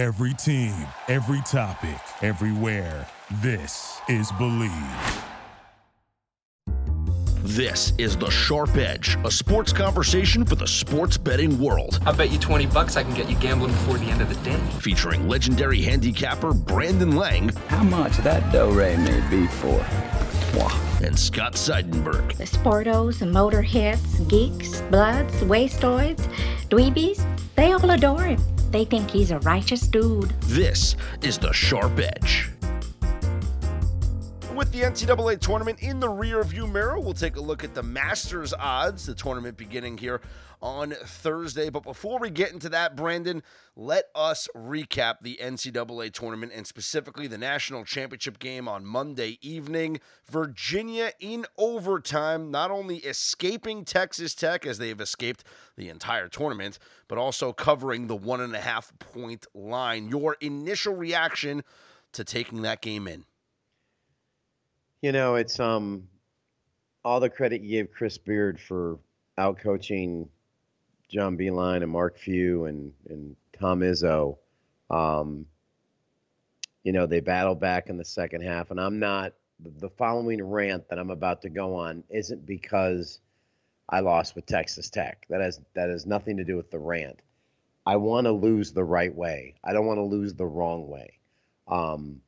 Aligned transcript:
Every 0.00 0.32
team, 0.32 0.72
every 1.08 1.42
topic, 1.42 2.00
everywhere. 2.22 3.06
This 3.42 4.00
is 4.08 4.32
Bleav. 4.32 5.24
This 7.42 7.92
is 7.98 8.16
The 8.16 8.30
Sharp 8.30 8.78
Edge, 8.78 9.18
a 9.26 9.30
sports 9.30 9.74
conversation 9.74 10.46
for 10.46 10.54
the 10.54 10.66
sports 10.66 11.18
betting 11.18 11.60
world. 11.60 12.00
I 12.06 12.12
bet 12.12 12.30
you 12.30 12.38
20 12.38 12.64
bucks 12.68 12.96
I 12.96 13.02
can 13.02 13.12
get 13.12 13.28
you 13.28 13.36
gambling 13.40 13.72
before 13.72 13.98
the 13.98 14.06
end 14.06 14.22
of 14.22 14.30
the 14.30 14.42
day. 14.42 14.58
Featuring 14.78 15.28
legendary 15.28 15.82
handicapper 15.82 16.54
Brandon 16.54 17.14
Lang. 17.14 17.50
How 17.68 17.84
much 17.84 18.16
that 18.18 18.50
do 18.50 18.70
re 18.70 18.96
may 18.96 19.20
be 19.28 19.48
for? 19.48 19.84
And 21.04 21.18
Scott 21.18 21.56
Seidenberg. 21.56 22.38
The 22.38 22.44
sportos, 22.44 23.20
motorheads, 23.20 24.26
geeks, 24.30 24.80
bloods, 24.80 25.34
wastoids, 25.42 26.26
dweebies, 26.70 27.22
they 27.54 27.72
all 27.72 27.90
adore 27.90 28.22
him. 28.22 28.40
They 28.70 28.84
think 28.84 29.10
he's 29.10 29.32
a 29.32 29.40
righteous 29.40 29.82
dude. 29.82 30.30
This 30.42 30.94
is 31.22 31.38
The 31.38 31.52
Sharp 31.52 31.98
Edge. 31.98 32.50
With 34.54 34.70
the 34.70 34.82
NCAA 34.82 35.40
tournament 35.40 35.80
in 35.80 35.98
the 35.98 36.08
rear 36.08 36.44
view 36.44 36.68
mirror, 36.68 37.00
we'll 37.00 37.14
take 37.14 37.36
a 37.36 37.40
look 37.40 37.64
at 37.64 37.74
the 37.74 37.82
Masters 37.82 38.54
odds, 38.54 39.06
the 39.06 39.14
tournament 39.14 39.56
beginning 39.56 39.98
here 39.98 40.20
on 40.62 40.90
Thursday. 40.90 41.70
But 41.70 41.82
before 41.82 42.18
we 42.18 42.30
get 42.30 42.52
into 42.52 42.68
that, 42.68 42.96
Brandon, 42.96 43.42
let 43.76 44.06
us 44.14 44.48
recap 44.54 45.20
the 45.20 45.38
NCAA 45.42 46.12
tournament 46.12 46.52
and 46.54 46.66
specifically 46.66 47.26
the 47.26 47.38
national 47.38 47.84
championship 47.84 48.38
game 48.38 48.68
on 48.68 48.84
Monday 48.84 49.38
evening. 49.40 50.00
Virginia 50.28 51.12
in 51.20 51.46
overtime, 51.56 52.50
not 52.50 52.70
only 52.70 52.98
escaping 52.98 53.84
Texas 53.84 54.34
Tech 54.34 54.66
as 54.66 54.78
they've 54.78 55.00
escaped 55.00 55.44
the 55.76 55.88
entire 55.88 56.28
tournament, 56.28 56.78
but 57.08 57.18
also 57.18 57.52
covering 57.52 58.06
the 58.06 58.16
one 58.16 58.40
and 58.40 58.54
a 58.54 58.60
half 58.60 58.92
point 58.98 59.46
line. 59.54 60.08
Your 60.08 60.36
initial 60.40 60.94
reaction 60.94 61.62
to 62.12 62.24
taking 62.24 62.62
that 62.62 62.80
game 62.80 63.06
in? 63.08 63.24
You 65.02 65.12
know, 65.12 65.36
it's 65.36 65.58
um 65.58 66.08
all 67.04 67.20
the 67.20 67.30
credit 67.30 67.62
you 67.62 67.82
gave 67.82 67.92
Chris 67.92 68.18
Beard 68.18 68.60
for 68.60 68.98
out 69.38 69.58
coaching 69.58 70.28
John 71.10 71.36
Beilein 71.36 71.82
and 71.82 71.90
Mark 71.90 72.16
Few 72.16 72.64
and 72.66 72.92
and 73.08 73.36
Tom 73.58 73.80
Izzo. 73.80 74.38
Um, 74.88 75.46
you 76.82 76.92
know, 76.92 77.06
they 77.06 77.20
battled 77.20 77.60
back 77.60 77.88
in 77.88 77.96
the 77.96 78.04
second 78.04 78.42
half, 78.42 78.70
and 78.70 78.80
I'm 78.80 78.98
not 78.98 79.34
the 79.58 79.90
following 79.90 80.42
rant 80.42 80.88
that 80.88 80.98
I'm 80.98 81.10
about 81.10 81.42
to 81.42 81.50
go 81.50 81.76
on 81.76 82.04
isn't 82.08 82.46
because 82.46 83.20
I 83.88 84.00
lost 84.00 84.34
with 84.34 84.46
Texas 84.46 84.88
Tech. 84.88 85.26
That 85.28 85.40
has 85.40 85.60
that 85.74 85.90
has 85.90 86.06
nothing 86.06 86.38
to 86.38 86.44
do 86.44 86.56
with 86.56 86.70
the 86.70 86.78
rant. 86.78 87.20
I 87.84 87.96
want 87.96 88.26
to 88.26 88.32
lose 88.32 88.72
the 88.72 88.84
right 88.84 89.14
way. 89.14 89.56
I 89.64 89.72
don't 89.72 89.86
want 89.86 89.98
to 89.98 90.04
lose 90.04 90.34
the 90.34 90.46
wrong 90.46 90.88
way. 90.88 91.18
Um, 91.66 92.20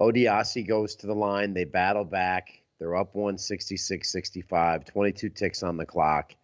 Odiase 0.00 0.66
goes 0.66 0.96
to 0.96 1.06
the 1.06 1.14
line. 1.14 1.54
They 1.54 1.64
battle 1.64 2.04
back. 2.04 2.62
They're 2.78 2.96
up 2.96 3.14
166 3.14 4.10
65, 4.10 4.84
22 4.84 5.28
ticks 5.30 5.62
on 5.62 5.76
the 5.76 5.86
clock. 5.86 6.34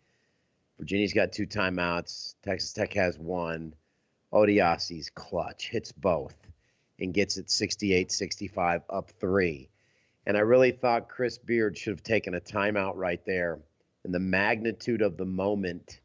Virginia's 0.79 1.13
got 1.13 1.33
two 1.33 1.47
timeouts. 1.47 2.35
Texas 2.43 2.73
Tech 2.73 2.93
has 2.95 3.19
one. 3.19 3.75
Odiase's 4.33 5.11
clutch, 5.11 5.69
hits 5.69 5.93
both, 5.93 6.37
and 6.99 7.15
gets 7.15 7.37
it 7.37 7.51
68 7.51 8.13
65, 8.13 8.83
up 8.91 9.11
three. 9.21 9.71
And 10.27 10.37
I 10.37 10.41
really 10.41 10.73
thought 10.73 11.09
Chris 11.09 11.39
Beard 11.39 11.79
should 11.79 11.93
have 11.93 12.03
taken 12.03 12.35
a 12.35 12.41
timeout 12.41 12.95
right 12.97 13.25
there. 13.25 13.61
And 14.05 14.13
the 14.13 14.21
magnitude 14.21 15.03
of 15.03 15.17
the 15.17 15.25
moment 15.25 16.01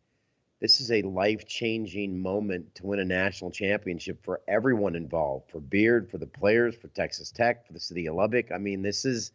this 0.62 0.80
is 0.80 0.92
a 0.92 1.02
life 1.02 1.48
changing 1.48 2.22
moment 2.22 2.76
to 2.76 2.86
win 2.86 3.00
a 3.00 3.06
national 3.06 3.50
championship 3.50 4.24
for 4.24 4.42
everyone 4.48 4.96
involved 4.96 5.50
for 5.50 5.60
Beard, 5.60 6.12
for 6.12 6.20
the 6.20 6.28
players, 6.28 6.76
for 6.76 6.88
Texas 6.90 7.32
Tech, 7.32 7.66
for 7.66 7.74
the 7.74 7.80
city 7.80 8.06
of 8.06 8.14
Lubbock. 8.14 8.52
I 8.52 8.60
mean, 8.60 8.84
this 8.84 9.04
is 9.04 9.32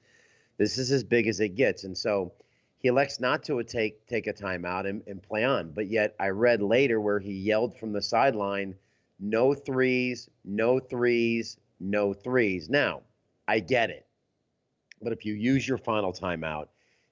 this 0.56 0.78
is 0.78 0.92
as 0.92 1.02
big 1.02 1.26
as 1.26 1.40
it 1.40 1.56
gets. 1.56 1.82
And 1.82 1.98
so 1.98 2.32
he 2.86 2.88
elects 2.88 3.18
not 3.18 3.42
to 3.42 3.60
take 3.64 4.06
take 4.06 4.28
a 4.28 4.32
timeout 4.32 4.88
and, 4.88 5.02
and 5.08 5.20
play 5.20 5.42
on. 5.42 5.72
But 5.72 5.88
yet 5.88 6.14
I 6.20 6.28
read 6.28 6.62
later 6.62 7.00
where 7.00 7.18
he 7.18 7.32
yelled 7.32 7.76
from 7.76 7.92
the 7.92 8.00
sideline, 8.00 8.76
no 9.18 9.54
threes, 9.54 10.30
no 10.44 10.78
threes, 10.78 11.58
no 11.80 12.14
threes. 12.14 12.70
Now, 12.70 13.02
I 13.48 13.58
get 13.58 13.90
it. 13.90 14.06
But 15.02 15.12
if 15.12 15.24
you 15.24 15.34
use 15.34 15.66
your 15.66 15.78
final 15.78 16.12
timeout 16.12 16.68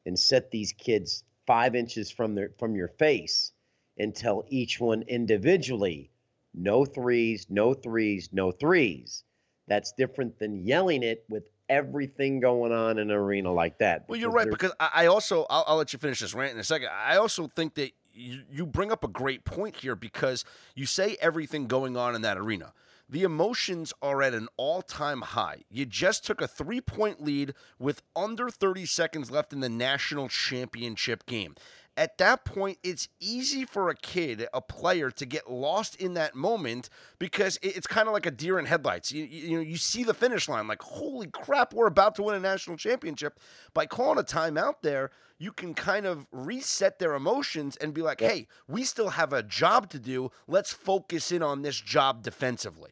and 0.06 0.16
set 0.16 0.52
these 0.52 0.70
kids 0.70 1.24
five 1.44 1.74
inches 1.74 2.08
from 2.08 2.36
their 2.36 2.50
from 2.56 2.76
your 2.76 2.86
face 2.86 3.50
and 3.98 4.14
tell 4.14 4.44
each 4.46 4.78
one 4.78 5.02
individually, 5.02 6.12
no 6.54 6.84
threes, 6.84 7.48
no 7.50 7.74
threes, 7.74 8.28
no 8.30 8.52
threes. 8.52 9.24
That's 9.66 9.90
different 9.90 10.38
than 10.38 10.64
yelling 10.64 11.02
it 11.02 11.24
with 11.28 11.48
everything 11.68 12.40
going 12.40 12.72
on 12.72 12.98
in 12.98 13.10
an 13.10 13.16
arena 13.16 13.52
like 13.52 13.78
that. 13.78 14.04
Well, 14.08 14.18
you're 14.18 14.30
right 14.30 14.48
because 14.48 14.72
I 14.78 15.06
also 15.06 15.46
I'll, 15.50 15.64
I'll, 15.66 15.76
let 15.76 15.92
you 15.92 15.98
finish 15.98 16.20
this 16.20 16.34
rant 16.34 16.52
in 16.52 16.58
a 16.58 16.64
second. 16.64 16.88
I 16.92 17.16
also 17.16 17.46
think 17.46 17.74
that 17.74 17.92
you, 18.12 18.42
you 18.50 18.66
bring 18.66 18.92
up 18.92 19.04
a 19.04 19.08
great 19.08 19.44
point 19.44 19.76
here 19.76 19.96
because 19.96 20.44
you 20.74 20.86
say 20.86 21.16
everything 21.20 21.66
going 21.66 21.96
on 21.96 22.14
in 22.14 22.22
that 22.22 22.38
arena. 22.38 22.72
The 23.08 23.22
emotions 23.22 23.92
are 24.00 24.22
at 24.22 24.32
an 24.32 24.48
all 24.56 24.80
time 24.80 25.20
high. 25.20 25.64
You 25.70 25.84
just 25.84 26.24
took 26.24 26.40
a 26.40 26.48
three 26.48 26.80
point 26.80 27.22
lead 27.22 27.54
with 27.78 28.02
under 28.16 28.48
30 28.48 28.86
seconds 28.86 29.30
left 29.30 29.52
in 29.52 29.60
the 29.60 29.68
national 29.68 30.28
championship 30.28 31.26
game 31.26 31.54
at 31.96 32.18
that 32.18 32.44
point, 32.44 32.78
it's 32.82 33.08
easy 33.20 33.64
for 33.64 33.88
a 33.88 33.94
kid, 33.94 34.48
a 34.52 34.60
player, 34.60 35.10
to 35.12 35.24
get 35.24 35.50
lost 35.50 35.94
in 35.96 36.14
that 36.14 36.34
moment 36.34 36.88
because 37.20 37.58
it's 37.62 37.86
kind 37.86 38.08
of 38.08 38.14
like 38.14 38.26
a 38.26 38.32
deer 38.32 38.58
in 38.58 38.66
headlights. 38.66 39.12
You, 39.12 39.24
you, 39.24 39.56
know, 39.56 39.62
you 39.62 39.76
see 39.76 40.02
the 40.02 40.14
finish 40.14 40.48
line, 40.48 40.66
like, 40.66 40.82
holy 40.82 41.28
crap, 41.28 41.72
we're 41.72 41.86
about 41.86 42.16
to 42.16 42.24
win 42.24 42.34
a 42.34 42.40
national 42.40 42.76
championship. 42.76 43.38
By 43.74 43.86
calling 43.86 44.18
a 44.18 44.24
timeout 44.24 44.82
there, 44.82 45.12
you 45.38 45.52
can 45.52 45.72
kind 45.72 46.04
of 46.04 46.26
reset 46.32 46.98
their 46.98 47.14
emotions 47.14 47.76
and 47.76 47.94
be 47.94 48.02
like, 48.02 48.20
hey, 48.20 48.48
we 48.66 48.82
still 48.82 49.10
have 49.10 49.32
a 49.32 49.42
job 49.42 49.88
to 49.90 50.00
do. 50.00 50.32
Let's 50.48 50.72
focus 50.72 51.30
in 51.30 51.42
on 51.42 51.62
this 51.62 51.80
job 51.80 52.24
defensively. 52.24 52.90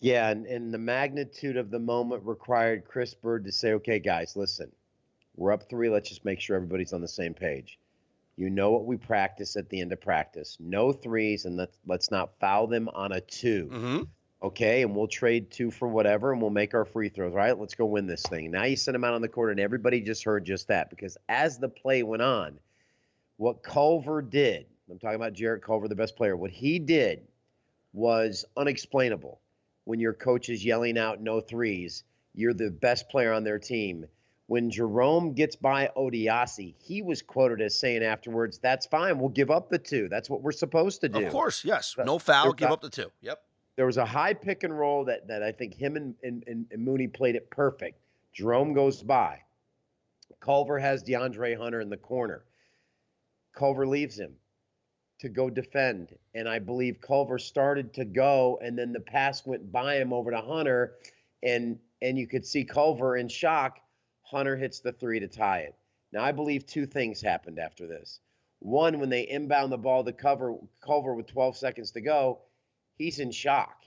Yeah, 0.00 0.30
and, 0.30 0.46
and 0.46 0.72
the 0.72 0.78
magnitude 0.78 1.56
of 1.58 1.70
the 1.70 1.78
moment 1.78 2.22
required 2.24 2.84
Chris 2.86 3.12
Beard 3.12 3.44
to 3.44 3.52
say, 3.52 3.72
okay, 3.74 3.98
guys, 3.98 4.36
listen, 4.36 4.70
we're 5.36 5.52
up 5.52 5.68
three. 5.68 5.90
Let's 5.90 6.08
just 6.08 6.24
make 6.24 6.40
sure 6.40 6.56
everybody's 6.56 6.92
on 6.94 7.00
the 7.02 7.08
same 7.08 7.34
page 7.34 7.78
you 8.36 8.50
know 8.50 8.70
what 8.70 8.84
we 8.84 8.96
practice 8.96 9.56
at 9.56 9.68
the 9.70 9.80
end 9.80 9.92
of 9.92 10.00
practice. 10.00 10.56
No 10.60 10.92
threes, 10.92 11.46
and 11.46 11.56
let's 11.56 11.78
let's 11.86 12.10
not 12.10 12.38
foul 12.38 12.66
them 12.66 12.88
on 12.92 13.12
a 13.12 13.20
2 13.20 13.70
mm-hmm. 13.72 14.02
Okay, 14.42 14.82
and 14.82 14.94
we'll 14.94 15.08
trade 15.08 15.50
two 15.50 15.70
for 15.70 15.88
whatever, 15.88 16.30
and 16.30 16.40
we'll 16.40 16.50
make 16.50 16.74
our 16.74 16.84
free 16.84 17.08
throws. 17.08 17.32
Right? 17.32 17.58
Let's 17.58 17.74
go 17.74 17.86
win 17.86 18.06
this 18.06 18.22
thing. 18.22 18.50
Now 18.50 18.64
you 18.64 18.76
send 18.76 18.94
them 18.94 19.04
out 19.04 19.14
on 19.14 19.22
the 19.22 19.28
court, 19.28 19.50
and 19.50 19.58
everybody 19.58 20.00
just 20.00 20.24
heard 20.24 20.44
just 20.44 20.68
that 20.68 20.90
because 20.90 21.16
as 21.28 21.58
the 21.58 21.68
play 21.68 22.02
went 22.02 22.22
on, 22.22 22.58
what 23.38 23.62
Culver 23.62 24.22
did. 24.22 24.66
I'm 24.90 24.98
talking 24.98 25.16
about 25.16 25.32
Jarrett 25.32 25.64
Culver, 25.64 25.88
the 25.88 25.96
best 25.96 26.16
player. 26.16 26.36
What 26.36 26.52
he 26.52 26.78
did 26.78 27.26
was 27.92 28.44
unexplainable. 28.56 29.40
When 29.84 29.98
your 29.98 30.12
coach 30.12 30.48
is 30.48 30.64
yelling 30.64 30.98
out 30.98 31.20
no 31.20 31.40
threes, 31.40 32.04
you're 32.34 32.54
the 32.54 32.70
best 32.70 33.08
player 33.08 33.32
on 33.32 33.42
their 33.42 33.58
team 33.58 34.06
when 34.46 34.70
Jerome 34.70 35.32
gets 35.32 35.56
by 35.56 35.90
Odiase, 35.96 36.74
he 36.78 37.02
was 37.02 37.20
quoted 37.22 37.60
as 37.60 37.78
saying 37.78 38.02
afterwards, 38.02 38.58
"That's 38.58 38.86
fine. 38.86 39.18
We'll 39.18 39.28
give 39.28 39.50
up 39.50 39.68
the 39.68 39.78
two. 39.78 40.08
That's 40.08 40.30
what 40.30 40.42
we're 40.42 40.52
supposed 40.52 41.00
to 41.00 41.08
do." 41.08 41.26
Of 41.26 41.32
course, 41.32 41.64
yes. 41.64 41.96
No 41.98 42.18
foul. 42.18 42.52
Give 42.52 42.70
up 42.70 42.80
the 42.80 42.90
two. 42.90 43.10
Yep. 43.20 43.42
There 43.76 43.86
was 43.86 43.96
a 43.96 44.06
high 44.06 44.34
pick 44.34 44.62
and 44.62 44.76
roll 44.76 45.04
that 45.04 45.26
that 45.28 45.42
I 45.42 45.52
think 45.52 45.74
him 45.74 45.96
and, 45.96 46.14
and, 46.22 46.44
and 46.46 46.84
Mooney 46.84 47.08
played 47.08 47.34
it 47.34 47.50
perfect. 47.50 48.00
Jerome 48.32 48.72
goes 48.72 49.02
by. 49.02 49.42
Culver 50.40 50.78
has 50.78 51.02
DeAndre 51.02 51.56
Hunter 51.56 51.80
in 51.80 51.90
the 51.90 51.96
corner. 51.96 52.44
Culver 53.54 53.86
leaves 53.86 54.18
him 54.18 54.36
to 55.18 55.28
go 55.28 55.48
defend. 55.48 56.14
And 56.34 56.48
I 56.48 56.58
believe 56.58 57.00
Culver 57.00 57.38
started 57.38 57.94
to 57.94 58.04
go, 58.04 58.58
and 58.62 58.78
then 58.78 58.92
the 58.92 59.00
pass 59.00 59.46
went 59.46 59.72
by 59.72 59.96
him 59.96 60.12
over 60.12 60.30
to 60.30 60.40
Hunter. 60.40 60.96
And 61.42 61.78
and 62.02 62.16
you 62.18 62.26
could 62.28 62.46
see 62.46 62.64
Culver 62.64 63.16
in 63.16 63.28
shock 63.28 63.80
Hunter 64.30 64.56
hits 64.56 64.80
the 64.80 64.92
three 64.92 65.20
to 65.20 65.28
tie 65.28 65.60
it. 65.60 65.74
Now, 66.12 66.24
I 66.24 66.32
believe 66.32 66.66
two 66.66 66.86
things 66.86 67.20
happened 67.20 67.58
after 67.58 67.86
this. 67.86 68.20
One, 68.58 68.98
when 68.98 69.08
they 69.08 69.28
inbound 69.28 69.70
the 69.70 69.78
ball 69.78 70.02
to 70.04 70.12
cover 70.12 70.56
Culver 70.80 71.14
with 71.14 71.28
12 71.28 71.56
seconds 71.56 71.92
to 71.92 72.00
go, 72.00 72.40
he's 72.96 73.20
in 73.20 73.30
shock. 73.30 73.84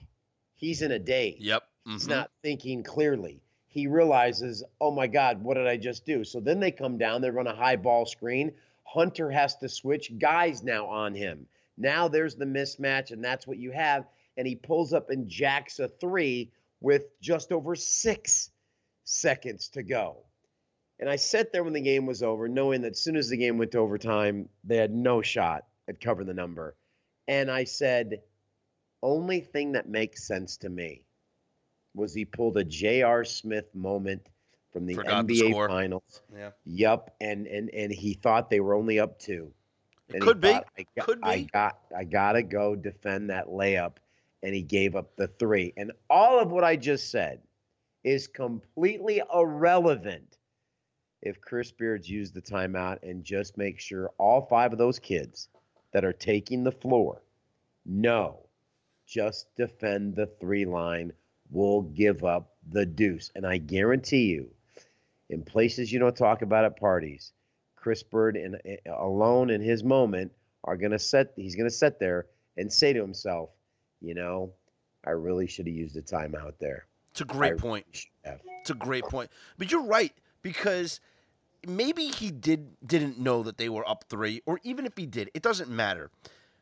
He's 0.54 0.80
in 0.80 0.92
a 0.92 0.98
daze. 0.98 1.40
Yep. 1.40 1.62
Mm-hmm. 1.62 1.92
He's 1.92 2.08
not 2.08 2.30
thinking 2.42 2.82
clearly. 2.82 3.42
He 3.66 3.86
realizes, 3.86 4.64
oh 4.80 4.90
my 4.90 5.06
God, 5.06 5.42
what 5.42 5.54
did 5.54 5.66
I 5.66 5.76
just 5.76 6.06
do? 6.06 6.24
So 6.24 6.40
then 6.40 6.58
they 6.58 6.70
come 6.70 6.98
down, 6.98 7.20
they 7.20 7.30
run 7.30 7.46
a 7.46 7.54
high 7.54 7.76
ball 7.76 8.06
screen. 8.06 8.52
Hunter 8.84 9.30
has 9.30 9.56
to 9.56 9.68
switch 9.68 10.18
guys 10.18 10.62
now 10.62 10.86
on 10.86 11.14
him. 11.14 11.46
Now 11.76 12.08
there's 12.08 12.34
the 12.34 12.46
mismatch, 12.46 13.10
and 13.10 13.22
that's 13.22 13.46
what 13.46 13.58
you 13.58 13.72
have. 13.72 14.06
And 14.36 14.46
he 14.46 14.56
pulls 14.56 14.92
up 14.92 15.10
and 15.10 15.28
jacks 15.28 15.78
a 15.78 15.88
three 15.88 16.50
with 16.80 17.20
just 17.20 17.52
over 17.52 17.74
six 17.74 18.50
seconds 19.04 19.68
to 19.70 19.82
go. 19.82 20.24
And 21.00 21.08
I 21.08 21.16
sat 21.16 21.50
there 21.50 21.64
when 21.64 21.72
the 21.72 21.80
game 21.80 22.04
was 22.04 22.22
over, 22.22 22.46
knowing 22.46 22.82
that 22.82 22.92
as 22.92 23.00
soon 23.00 23.16
as 23.16 23.30
the 23.30 23.36
game 23.38 23.56
went 23.56 23.72
to 23.72 23.78
overtime, 23.78 24.50
they 24.64 24.76
had 24.76 24.92
no 24.92 25.22
shot 25.22 25.64
at 25.88 25.98
covering 25.98 26.28
the 26.28 26.34
number. 26.34 26.76
And 27.26 27.50
I 27.50 27.64
said, 27.64 28.20
only 29.02 29.40
thing 29.40 29.72
that 29.72 29.88
makes 29.88 30.26
sense 30.26 30.58
to 30.58 30.68
me 30.68 31.02
was 31.94 32.12
he 32.12 32.26
pulled 32.26 32.58
a 32.58 32.64
J.R. 32.64 33.24
Smith 33.24 33.74
moment 33.74 34.28
from 34.72 34.86
the 34.86 34.94
Forgot 34.94 35.26
NBA 35.26 35.50
score. 35.50 35.68
Finals. 35.68 36.22
Yeah. 36.36 36.50
Yup, 36.66 37.14
and 37.20 37.46
and 37.46 37.70
and 37.70 37.90
he 37.90 38.14
thought 38.14 38.50
they 38.50 38.60
were 38.60 38.74
only 38.74 39.00
up 39.00 39.18
two. 39.18 39.52
It 40.08 40.16
And 40.16 40.22
he 40.22 40.28
could 40.28 40.40
be. 40.40 40.52
thought, 40.52 40.66
I 40.78 40.86
got, 40.96 41.06
Could 41.06 41.18
I 41.22 41.40
got 41.52 41.78
I 41.96 42.04
gotta 42.04 42.42
go 42.42 42.76
defend 42.76 43.30
that 43.30 43.48
layup, 43.48 43.96
and 44.42 44.54
he 44.54 44.62
gave 44.62 44.96
up 44.96 45.16
the 45.16 45.28
three. 45.28 45.72
And 45.76 45.92
all 46.10 46.38
of 46.38 46.52
what 46.52 46.62
I 46.62 46.76
just 46.76 47.10
said 47.10 47.40
is 48.04 48.26
completely 48.26 49.22
irrelevant 49.32 50.36
if 51.22 51.40
Chris 51.40 51.70
Beards 51.70 52.08
used 52.08 52.34
the 52.34 52.42
timeout 52.42 53.02
and 53.02 53.24
just 53.24 53.58
make 53.58 53.78
sure 53.78 54.10
all 54.18 54.46
five 54.46 54.72
of 54.72 54.78
those 54.78 54.98
kids 54.98 55.48
that 55.92 56.04
are 56.04 56.12
taking 56.12 56.64
the 56.64 56.72
floor 56.72 57.22
know 57.84 58.46
just 59.06 59.54
defend 59.56 60.14
the 60.14 60.26
three 60.26 60.64
line. 60.64 61.12
We'll 61.50 61.82
give 61.82 62.24
up 62.24 62.54
the 62.68 62.86
deuce. 62.86 63.30
And 63.34 63.44
I 63.44 63.58
guarantee 63.58 64.26
you, 64.26 64.50
in 65.28 65.42
places 65.42 65.92
you 65.92 65.98
don't 65.98 66.16
talk 66.16 66.42
about 66.42 66.64
at 66.64 66.78
parties, 66.78 67.32
Chris 67.74 68.02
Beard 68.02 68.36
in, 68.36 68.56
in- 68.64 68.78
alone 68.86 69.50
in 69.50 69.60
his 69.60 69.82
moment 69.82 70.32
are 70.62 70.76
gonna 70.76 70.98
set. 70.98 71.32
He's 71.36 71.56
gonna 71.56 71.70
sit 71.70 71.98
there 71.98 72.26
and 72.56 72.72
say 72.72 72.92
to 72.92 73.00
himself, 73.00 73.50
you 74.00 74.14
know, 74.14 74.52
I 75.04 75.10
really 75.10 75.46
should 75.48 75.66
have 75.66 75.74
used 75.74 75.96
a 75.96 76.02
timeout 76.02 76.58
there. 76.60 76.86
It's 77.10 77.20
a 77.20 77.24
great 77.24 77.54
I 77.54 77.56
point. 77.56 78.06
really. 78.24 78.36
It's 78.60 78.70
a 78.70 78.74
great 78.74 79.04
point. 79.04 79.30
But 79.58 79.72
you're 79.72 79.82
right 79.82 80.12
because 80.42 81.00
maybe 81.66 82.06
he 82.06 82.30
did 82.30 82.76
didn't 82.86 83.18
know 83.18 83.42
that 83.42 83.58
they 83.58 83.68
were 83.68 83.88
up 83.88 84.04
3 84.08 84.42
or 84.46 84.60
even 84.62 84.86
if 84.86 84.96
he 84.96 85.06
did, 85.06 85.30
it 85.34 85.42
doesn't 85.42 85.70
matter. 85.70 86.10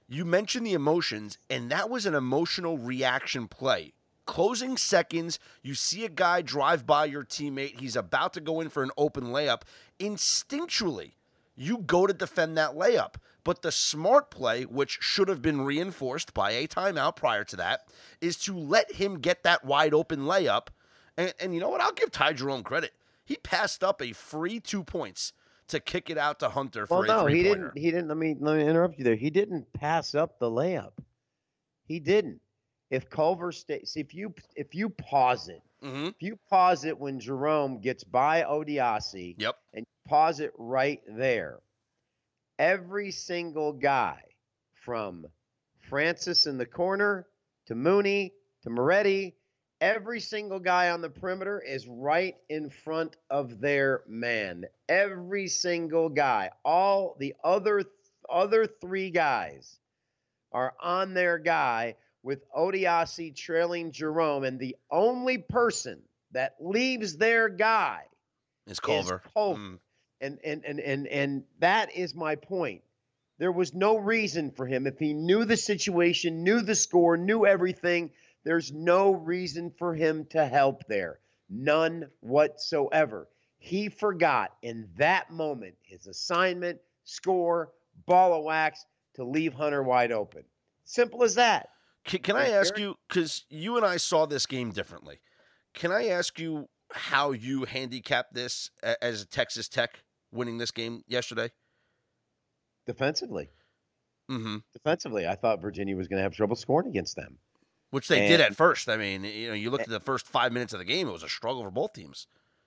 You 0.08 0.24
mentioned 0.24 0.66
the 0.66 0.74
emotions 0.74 1.38
and 1.48 1.70
that 1.70 1.90
was 1.90 2.06
an 2.06 2.14
emotional 2.14 2.78
reaction 2.78 3.48
play. 3.48 3.92
Closing 4.26 4.76
seconds, 4.76 5.38
you 5.62 5.74
see 5.74 6.04
a 6.04 6.10
guy 6.10 6.42
drive 6.42 6.86
by 6.86 7.06
your 7.06 7.24
teammate, 7.24 7.80
he's 7.80 7.96
about 7.96 8.34
to 8.34 8.40
go 8.40 8.60
in 8.60 8.68
for 8.68 8.82
an 8.82 8.90
open 8.98 9.24
layup, 9.24 9.62
instinctually 9.98 11.12
you 11.58 11.78
go 11.78 12.06
to 12.06 12.14
defend 12.14 12.56
that 12.56 12.74
layup. 12.74 13.14
But 13.44 13.62
the 13.62 13.72
smart 13.72 14.30
play, 14.30 14.64
which 14.64 14.98
should 15.00 15.28
have 15.28 15.42
been 15.42 15.62
reinforced 15.62 16.32
by 16.32 16.52
a 16.52 16.68
timeout 16.68 17.16
prior 17.16 17.44
to 17.44 17.56
that, 17.56 17.88
is 18.20 18.36
to 18.44 18.56
let 18.56 18.92
him 18.92 19.20
get 19.20 19.42
that 19.42 19.64
wide 19.64 19.94
open 19.94 20.20
layup. 20.20 20.68
And, 21.16 21.34
and 21.40 21.54
you 21.54 21.60
know 21.60 21.68
what? 21.68 21.80
I'll 21.80 21.92
give 21.92 22.12
Ty 22.12 22.34
Jerome 22.34 22.62
credit. 22.62 22.92
He 23.28 23.36
passed 23.36 23.84
up 23.84 24.00
a 24.00 24.12
free 24.14 24.58
two 24.58 24.82
points 24.82 25.34
to 25.66 25.80
kick 25.80 26.08
it 26.08 26.16
out 26.16 26.38
to 26.40 26.48
Hunter 26.48 26.86
for 26.86 27.00
Well, 27.00 27.06
no, 27.06 27.26
he 27.26 27.42
didn't. 27.42 27.76
He 27.76 27.90
didn't. 27.90 28.08
Let 28.08 28.16
me 28.16 28.34
let 28.40 28.56
me 28.56 28.66
interrupt 28.66 28.96
you 28.96 29.04
there. 29.04 29.16
He 29.16 29.28
didn't 29.28 29.70
pass 29.74 30.14
up 30.14 30.38
the 30.38 30.50
layup. 30.50 30.92
He 31.84 32.00
didn't. 32.00 32.40
If 32.90 33.10
Culver 33.10 33.52
stays, 33.52 33.92
if 33.96 34.14
you 34.14 34.32
if 34.56 34.74
you 34.74 34.88
pause 34.88 35.50
it, 35.50 35.60
Mhm. 35.82 36.08
if 36.08 36.22
you 36.22 36.38
pause 36.48 36.86
it 36.86 36.98
when 36.98 37.20
Jerome 37.20 37.80
gets 37.82 38.02
by 38.02 38.44
Odiase, 38.44 39.34
Yep. 39.38 39.56
and 39.74 39.84
pause 40.06 40.40
it 40.40 40.52
right 40.56 41.02
there, 41.06 41.60
every 42.58 43.10
single 43.10 43.74
guy 43.74 44.22
from 44.72 45.26
Francis 45.80 46.46
in 46.46 46.56
the 46.56 46.64
corner 46.64 47.28
to 47.66 47.74
Mooney 47.74 48.32
to 48.62 48.70
Moretti, 48.70 49.36
every 49.80 50.20
single 50.20 50.58
guy 50.58 50.90
on 50.90 51.00
the 51.00 51.10
perimeter 51.10 51.60
is 51.60 51.86
right 51.86 52.36
in 52.48 52.70
front 52.70 53.16
of 53.30 53.60
their 53.60 54.02
man. 54.06 54.64
Every 54.88 55.48
single 55.48 56.08
guy. 56.08 56.50
All 56.64 57.16
the 57.18 57.34
other 57.44 57.84
other 58.28 58.66
three 58.66 59.10
guys 59.10 59.78
are 60.52 60.74
on 60.80 61.14
their 61.14 61.38
guy 61.38 61.94
with 62.22 62.44
Odiase 62.52 63.34
trailing 63.34 63.92
Jerome, 63.92 64.44
and 64.44 64.58
the 64.58 64.76
only 64.90 65.38
person 65.38 66.02
that 66.32 66.56
leaves 66.60 67.16
their 67.16 67.48
guy 67.48 68.02
It's 68.66 68.80
Culver. 68.80 69.22
is 69.24 69.32
Culver. 69.32 69.60
Mm. 69.60 69.78
And 70.20 70.38
and 70.44 70.64
and 70.64 70.80
and 70.80 71.06
and 71.06 71.44
that 71.60 71.94
is 71.94 72.14
my 72.14 72.34
point. 72.34 72.82
There 73.38 73.52
was 73.52 73.72
no 73.72 73.96
reason 73.96 74.50
for 74.50 74.66
him 74.66 74.88
if 74.88 74.98
he 74.98 75.14
knew 75.14 75.44
the 75.44 75.56
situation, 75.56 76.42
knew 76.42 76.60
the 76.60 76.74
score, 76.74 77.16
knew 77.16 77.46
everything. 77.46 78.10
There's 78.48 78.72
no 78.72 79.10
reason 79.10 79.70
for 79.78 79.94
him 79.94 80.24
to 80.30 80.46
help 80.46 80.82
there. 80.88 81.18
None 81.50 82.08
whatsoever. 82.20 83.28
He 83.58 83.90
forgot 83.90 84.52
in 84.62 84.88
that 84.96 85.30
moment 85.30 85.74
his 85.82 86.06
assignment, 86.06 86.78
score, 87.04 87.72
ball 88.06 88.32
of 88.32 88.44
wax 88.44 88.86
to 89.16 89.24
leave 89.24 89.52
Hunter 89.52 89.82
wide 89.82 90.12
open. 90.12 90.44
Simple 90.84 91.24
as 91.24 91.34
that. 91.34 91.68
Can, 92.06 92.20
can 92.20 92.36
I 92.36 92.48
ask 92.48 92.78
you, 92.78 92.94
because 93.06 93.44
you 93.50 93.76
and 93.76 93.84
I 93.84 93.98
saw 93.98 94.24
this 94.24 94.46
game 94.46 94.70
differently, 94.70 95.20
can 95.74 95.92
I 95.92 96.08
ask 96.08 96.38
you 96.38 96.70
how 96.90 97.32
you 97.32 97.66
handicap 97.66 98.28
this 98.32 98.70
as 99.02 99.20
a- 99.20 99.26
Texas 99.26 99.68
Tech 99.68 100.04
winning 100.32 100.56
this 100.56 100.70
game 100.70 101.02
yesterday? 101.06 101.50
Defensively. 102.86 103.50
Mm-hmm. 104.30 104.56
Defensively, 104.72 105.26
I 105.26 105.34
thought 105.34 105.60
Virginia 105.60 105.94
was 105.94 106.08
going 106.08 106.16
to 106.16 106.22
have 106.22 106.32
trouble 106.32 106.56
scoring 106.56 106.88
against 106.88 107.14
them. 107.14 107.36
Which 107.90 108.08
they 108.08 108.28
did 108.28 108.40
at 108.40 108.54
first. 108.54 108.88
I 108.88 108.96
mean, 108.96 109.24
you 109.24 109.48
know, 109.48 109.54
you 109.54 109.70
looked 109.70 109.84
at 109.84 109.88
the 109.90 110.00
first 110.00 110.26
five 110.26 110.52
minutes 110.52 110.72
of 110.72 110.78
the 110.78 110.84
game; 110.84 111.08
it 111.08 111.12
was 111.12 111.22
a 111.22 111.28
struggle 111.28 111.62
for 111.64 111.70
both 111.70 111.92
teams. 111.94 112.26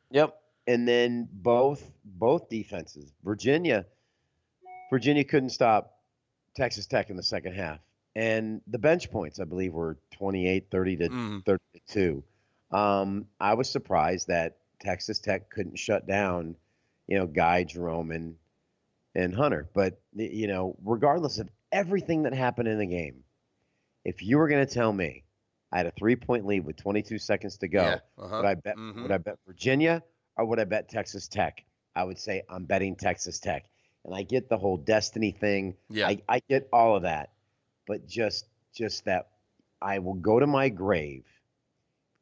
Yep. 0.10 0.36
And 0.68 0.88
then 0.88 1.28
both 1.32 1.92
both 2.04 2.50
defenses. 2.50 3.12
Virginia 3.24 3.86
Virginia 4.90 5.24
couldn't 5.24 5.50
stop 5.52 6.00
Texas 6.56 6.86
Tech 6.86 7.10
in 7.10 7.16
the 7.16 7.24
second 7.24 7.54
half. 7.54 7.80
And 8.16 8.62
the 8.68 8.78
bench 8.78 9.10
points, 9.10 9.40
I 9.40 9.46
believe, 9.46 9.74
were 9.74 9.98
28, 10.12 10.70
30 10.70 10.96
to 10.98 11.10
Mhm. 11.10 11.46
32. 11.46 12.24
Um, 12.72 13.28
I 13.40 13.54
was 13.54 13.70
surprised 13.70 14.28
that 14.28 14.58
Texas 14.80 15.20
Tech 15.20 15.50
couldn't 15.50 15.78
shut 15.80 16.08
down, 16.08 16.56
you 17.08 17.18
know, 17.18 17.28
Guy, 17.28 17.64
Jerome, 17.64 18.12
and 18.12 18.36
and 19.16 19.34
Hunter. 19.36 19.70
But 19.74 20.00
you 20.14 20.48
know, 20.48 20.76
regardless 20.84 21.38
of 21.40 21.50
everything 21.72 22.24
that 22.24 22.34
happened 22.34 22.68
in 22.68 22.80
the 22.80 22.86
game, 22.86 23.24
if 24.06 24.21
you 24.24 24.38
were 24.38 24.48
going 24.48 24.65
to 24.65 24.74
tell 24.74 24.92
me 24.92 25.24
I 25.71 25.77
had 25.77 25.86
a 25.86 25.92
three 25.92 26.15
point 26.15 26.45
lead 26.45 26.65
with 26.65 26.75
22 26.77 27.18
seconds 27.18 27.57
to 27.59 27.68
go, 27.68 27.81
Yeah, 27.83 28.00
uh-huh. 28.18 28.38
would 28.38 28.45
I 28.45 28.56
bet 28.56 28.75
Mhm. 28.77 29.01
would 29.03 29.12
I 29.12 29.18
bet 29.18 29.38
Virginia 29.48 30.03
or 30.36 30.45
would 30.45 30.59
I 30.59 30.65
bet 30.65 30.89
Texas 30.89 31.27
Tech? 31.27 31.63
I 31.95 32.03
would 32.03 32.19
say 32.19 32.44
I'm 32.50 32.65
betting 32.65 32.95
Texas 32.95 33.39
Tech. 33.39 33.65
And 34.03 34.15
I 34.15 34.24
get 34.24 34.50
the 34.50 34.57
whole 34.57 34.77
destiny 34.77 35.31
thing. 35.31 35.75
Yeah. 35.89 36.07
I, 36.07 36.21
I 36.27 36.39
get 36.50 36.68
all 36.74 36.95
of 36.95 37.03
that. 37.03 37.30
But 37.88 38.07
just 38.07 38.45
just 38.74 39.06
that 39.06 39.30
I 39.81 40.00
will 40.00 40.13
go 40.15 40.39
to 40.39 40.48
my 40.48 40.69
grave. 40.69 41.25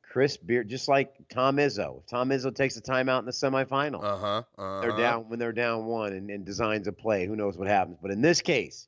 Chris 0.01 0.38
Beard, 0.38 0.67
just 0.67 0.88
like 0.88 1.13
Tom 1.29 1.57
Izzo. 1.57 2.00
If 2.00 2.07
Tom 2.07 2.29
Izzo 2.29 2.53
takes 2.53 2.75
a 2.77 2.81
timeout 2.81 3.19
in 3.19 3.25
the 3.25 3.31
semifinal, 3.31 4.03
Uh 4.03 4.17
huh. 4.17 4.43
Uh-huh. 4.57 4.81
they're 4.81 4.98
down 4.98 5.29
when 5.29 5.38
they're 5.39 5.51
down 5.53 5.86
one 5.86 6.13
and, 6.13 6.29
and 6.31 6.43
designs 6.45 6.88
a 6.88 6.91
play. 6.91 7.25
Who 7.27 7.36
knows 7.36 7.57
what 7.57 7.67
happens? 7.67 7.98
But 8.01 8.12
in 8.12 8.21
this 8.21 8.41
case, 8.41 8.88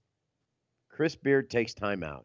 Chris 0.89 1.15
Beard 1.15 1.49
takes 1.51 1.73
timeout 1.75 2.23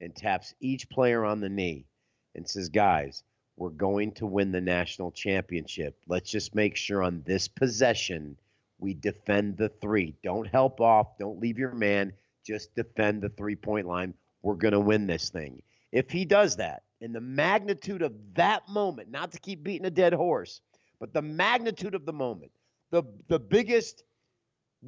and 0.00 0.14
taps 0.14 0.54
each 0.60 0.88
player 0.88 1.24
on 1.24 1.40
the 1.40 1.48
knee 1.48 1.86
and 2.34 2.48
says, 2.48 2.68
Guys, 2.68 3.22
we're 3.56 3.70
going 3.70 4.12
to 4.12 4.26
win 4.26 4.52
the 4.52 4.60
national 4.60 5.10
championship. 5.12 5.96
Let's 6.06 6.30
just 6.30 6.54
make 6.54 6.76
sure 6.76 7.02
on 7.02 7.22
this 7.26 7.48
possession 7.48 8.36
we 8.78 8.94
defend 8.94 9.56
the 9.56 9.70
three. 9.80 10.14
Don't 10.22 10.46
help 10.46 10.80
off. 10.80 11.18
Don't 11.18 11.40
leave 11.40 11.58
your 11.58 11.72
man. 11.72 12.12
Just 12.44 12.74
defend 12.74 13.22
the 13.22 13.30
three 13.30 13.56
point 13.56 13.86
line. 13.86 14.14
We're 14.42 14.54
going 14.54 14.72
to 14.72 14.80
win 14.80 15.06
this 15.06 15.30
thing. 15.30 15.62
If 15.92 16.10
he 16.10 16.24
does 16.24 16.56
that, 16.56 16.82
and 17.00 17.14
the 17.14 17.20
magnitude 17.20 18.02
of 18.02 18.12
that 18.34 18.68
moment, 18.68 19.10
not 19.10 19.32
to 19.32 19.40
keep 19.40 19.62
beating 19.62 19.86
a 19.86 19.90
dead 19.90 20.12
horse, 20.12 20.60
but 20.98 21.12
the 21.12 21.22
magnitude 21.22 21.94
of 21.94 22.06
the 22.06 22.12
moment, 22.12 22.52
the 22.90 23.02
the 23.28 23.38
biggest 23.38 24.04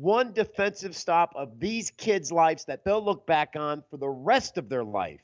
one 0.00 0.32
defensive 0.32 0.94
stop 0.94 1.32
of 1.34 1.58
these 1.58 1.90
kids' 1.90 2.30
lives 2.30 2.64
that 2.66 2.84
they'll 2.84 3.04
look 3.04 3.26
back 3.26 3.54
on 3.56 3.82
for 3.90 3.96
the 3.96 4.08
rest 4.08 4.56
of 4.56 4.68
their 4.68 4.84
life. 4.84 5.20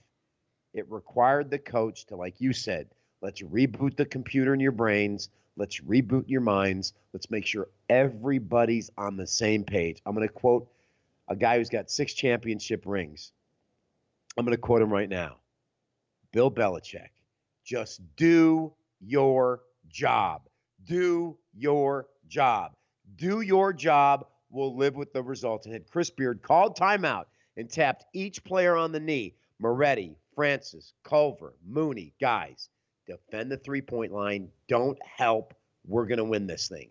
It 0.73 0.91
required 0.91 1.49
the 1.49 1.61
coach 1.61 2.07
to, 2.07 2.17
like 2.17 2.41
you 2.41 2.53
said, 2.53 2.89
let's 3.23 3.41
reboot 3.41 3.97
the 3.97 4.05
computer 4.05 4.53
in 4.53 4.59
your 4.59 4.73
brains. 4.73 5.29
Let's 5.57 5.81
reboot 5.81 6.25
your 6.27 6.41
minds. 6.41 6.93
Let's 7.13 7.31
make 7.31 7.47
sure 7.47 7.69
everybody's 7.89 8.91
on 8.99 9.17
the 9.17 9.29
same 9.29 9.63
page. 9.63 10.01
I'm 10.05 10.17
going 10.17 10.27
to 10.27 10.35
quote 10.35 10.69
a 11.29 11.37
guy 11.37 11.59
who's 11.59 11.71
got 11.71 11.89
six 11.89 12.13
championship 12.13 12.83
rings. 12.85 13.31
I'm 14.37 14.45
going 14.45 14.57
to 14.57 14.61
quote 14.61 14.83
him 14.83 14.93
right 14.93 15.09
now. 15.09 15.37
Bill 16.33 16.51
Belichick, 16.51 17.11
just 17.65 18.01
do 18.17 18.73
your 19.01 19.61
job. 19.89 20.43
Do 20.85 21.39
your 21.55 22.09
job. 22.27 22.73
Do 23.15 23.41
your 23.41 23.73
job. 23.73 24.27
We'll 24.55 24.77
live 24.77 24.95
with 24.95 25.13
the 25.13 25.23
results. 25.23 25.67
And 25.67 25.73
had 25.73 25.91
Chris 25.91 26.11
Beard 26.11 26.43
called 26.43 26.77
timeout 26.77 27.25
and 27.57 27.69
tapped 27.69 28.05
each 28.15 28.43
player 28.45 28.77
on 28.77 28.93
the 28.93 29.01
knee 29.01 29.35
Moretti, 29.59 30.17
Francis, 30.35 30.93
Culver, 31.03 31.55
Mooney, 31.67 32.13
guys, 32.21 32.69
defend 33.07 33.51
the 33.51 33.57
three 33.57 33.83
point 33.83 34.13
line. 34.13 34.49
Don't 34.69 34.99
help. 35.03 35.55
We're 35.87 36.07
going 36.07 36.19
to 36.19 36.25
win 36.25 36.47
this 36.47 36.69
thing. 36.69 36.91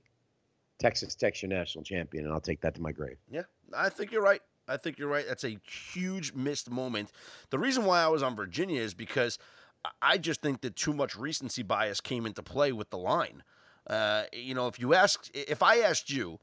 Texas 0.79 1.15
Tech's 1.15 1.41
your 1.41 1.49
national 1.49 1.83
champion, 1.83 2.25
and 2.25 2.33
I'll 2.33 2.41
take 2.41 2.61
that 2.61 2.75
to 2.75 2.81
my 2.81 2.91
grave. 2.91 3.17
Yeah, 3.31 3.43
I 3.75 3.89
think 3.89 4.11
you're 4.11 4.21
right. 4.21 4.41
I 4.67 4.77
think 4.77 4.97
you're 4.97 5.07
right. 5.09 5.25
That's 5.27 5.43
a 5.43 5.57
huge 5.93 6.33
missed 6.33 6.69
moment. 6.69 7.11
The 7.49 7.59
reason 7.59 7.85
why 7.85 8.03
I 8.03 8.07
was 8.07 8.23
on 8.23 8.35
Virginia 8.35 8.81
is 8.81 8.93
because 8.93 9.39
I 10.01 10.17
just 10.17 10.41
think 10.41 10.61
that 10.61 10.75
too 10.75 10.93
much 10.93 11.15
recency 11.15 11.63
bias 11.63 12.01
came 12.01 12.25
into 12.25 12.43
play 12.43 12.71
with 12.71 12.89
the 12.89 12.97
line. 12.97 13.43
Uh, 13.87 14.23
you 14.31 14.53
know, 14.53 14.67
if 14.67 14.79
you 14.79 14.93
ask, 14.93 15.29
if 15.33 15.61
I 15.61 15.79
asked 15.79 16.09
you 16.09 16.39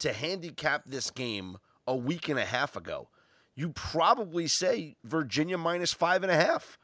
to 0.00 0.12
handicap 0.12 0.82
this 0.86 1.10
game 1.10 1.58
a 1.86 1.96
week 1.96 2.28
and 2.28 2.38
a 2.38 2.44
half 2.44 2.76
ago, 2.76 3.08
you 3.54 3.70
probably 3.70 4.46
say 4.46 4.96
Virginia 5.04 5.58
minus 5.58 5.92
five 5.92 6.22
and 6.22 6.32
a 6.32 6.36
half. 6.36 6.78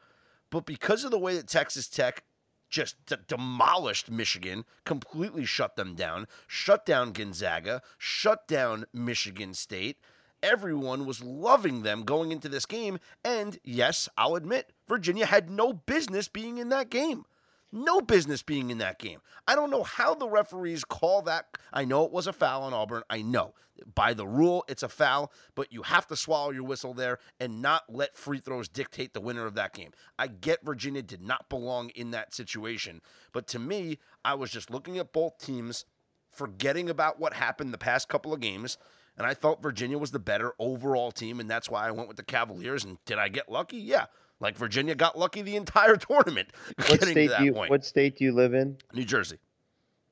But 0.49 0.65
because 0.65 1.03
of 1.03 1.11
the 1.11 1.19
way 1.19 1.35
that 1.35 1.47
Texas 1.47 1.87
Tech 1.87 2.23
just 2.69 2.95
d- 3.05 3.15
demolished 3.27 4.11
Michigan, 4.11 4.65
completely 4.85 5.45
shut 5.45 5.75
them 5.75 5.95
down, 5.95 6.27
shut 6.47 6.85
down 6.85 7.11
Gonzaga, 7.11 7.81
shut 7.97 8.47
down 8.47 8.85
Michigan 8.93 9.53
State. 9.53 9.97
Everyone 10.43 11.05
was 11.05 11.23
loving 11.23 11.81
them 11.81 12.03
going 12.03 12.31
into 12.31 12.49
this 12.49 12.65
game. 12.65 12.99
And 13.23 13.57
yes, 13.63 14.07
I'll 14.17 14.35
admit, 14.35 14.71
Virginia 14.87 15.25
had 15.25 15.49
no 15.49 15.73
business 15.73 16.27
being 16.27 16.57
in 16.57 16.69
that 16.69 16.89
game. 16.89 17.25
No 17.71 17.99
business 17.99 18.43
being 18.43 18.69
in 18.69 18.77
that 18.77 18.99
game. 18.99 19.19
I 19.45 19.55
don't 19.55 19.69
know 19.69 19.83
how 19.83 20.15
the 20.15 20.29
referees 20.29 20.85
call 20.85 21.21
that. 21.23 21.57
I 21.73 21.85
know 21.85 22.05
it 22.05 22.11
was 22.11 22.27
a 22.27 22.33
foul 22.33 22.63
on 22.63 22.73
Auburn. 22.73 23.03
I 23.09 23.21
know. 23.21 23.53
By 23.93 24.13
the 24.13 24.25
rule, 24.25 24.63
it's 24.67 24.83
a 24.83 24.89
foul, 24.89 25.31
but 25.53 25.71
you 25.71 25.83
have 25.83 26.07
to 26.07 26.15
swallow 26.15 26.49
your 26.51 26.63
whistle 26.63 26.93
there 26.93 27.19
and 27.39 27.61
not 27.61 27.83
let 27.89 28.17
free 28.17 28.39
throws 28.39 28.67
dictate 28.67 29.13
the 29.13 29.21
winner 29.21 29.45
of 29.45 29.53
that 29.55 29.73
game. 29.73 29.91
I 30.17 30.27
get 30.27 30.65
Virginia 30.65 31.03
did 31.03 31.21
not 31.21 31.49
belong 31.49 31.89
in 31.89 32.11
that 32.11 32.33
situation, 32.33 33.01
but 33.33 33.47
to 33.47 33.59
me, 33.59 33.99
I 34.25 34.33
was 34.33 34.49
just 34.49 34.71
looking 34.71 34.97
at 34.97 35.13
both 35.13 35.37
teams, 35.37 35.85
forgetting 36.31 36.89
about 36.89 37.19
what 37.19 37.33
happened 37.33 37.71
the 37.71 37.77
past 37.77 38.09
couple 38.09 38.33
of 38.33 38.39
games, 38.39 38.79
and 39.17 39.25
I 39.27 39.33
felt 39.33 39.61
Virginia 39.61 39.97
was 39.97 40.11
the 40.11 40.19
better 40.19 40.53
overall 40.59 41.11
team, 41.11 41.39
and 41.39 41.49
that's 41.49 41.69
why 41.69 41.87
I 41.87 41.91
went 41.91 42.07
with 42.07 42.17
the 42.17 42.23
Cavaliers. 42.23 42.83
And 42.83 42.97
did 43.05 43.17
I 43.17 43.29
get 43.29 43.49
lucky? 43.49 43.77
Yeah. 43.77 44.05
Like 44.39 44.55
Virginia 44.57 44.95
got 44.95 45.17
lucky 45.17 45.41
the 45.41 45.55
entire 45.55 45.95
tournament 45.97 46.49
What 46.75 47.01
state 47.01 47.13
to 47.13 47.27
that 47.29 47.39
do 47.39 47.45
you 47.45 47.53
point. 47.53 47.69
What 47.69 47.85
state 47.85 48.17
do 48.17 48.23
you 48.23 48.31
live 48.31 48.53
in? 48.53 48.77
New 48.93 49.03
Jersey. 49.05 49.39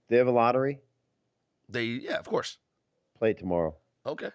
They 0.10 0.18
have 0.18 0.28
a 0.28 0.32
lottery. 0.32 0.80
They 1.70 1.84
yeah, 1.86 2.18
of 2.18 2.26
course. 2.28 2.58
Play 3.18 3.32
it 3.32 3.38
tomorrow. 3.40 3.76
Okay. 4.06 4.30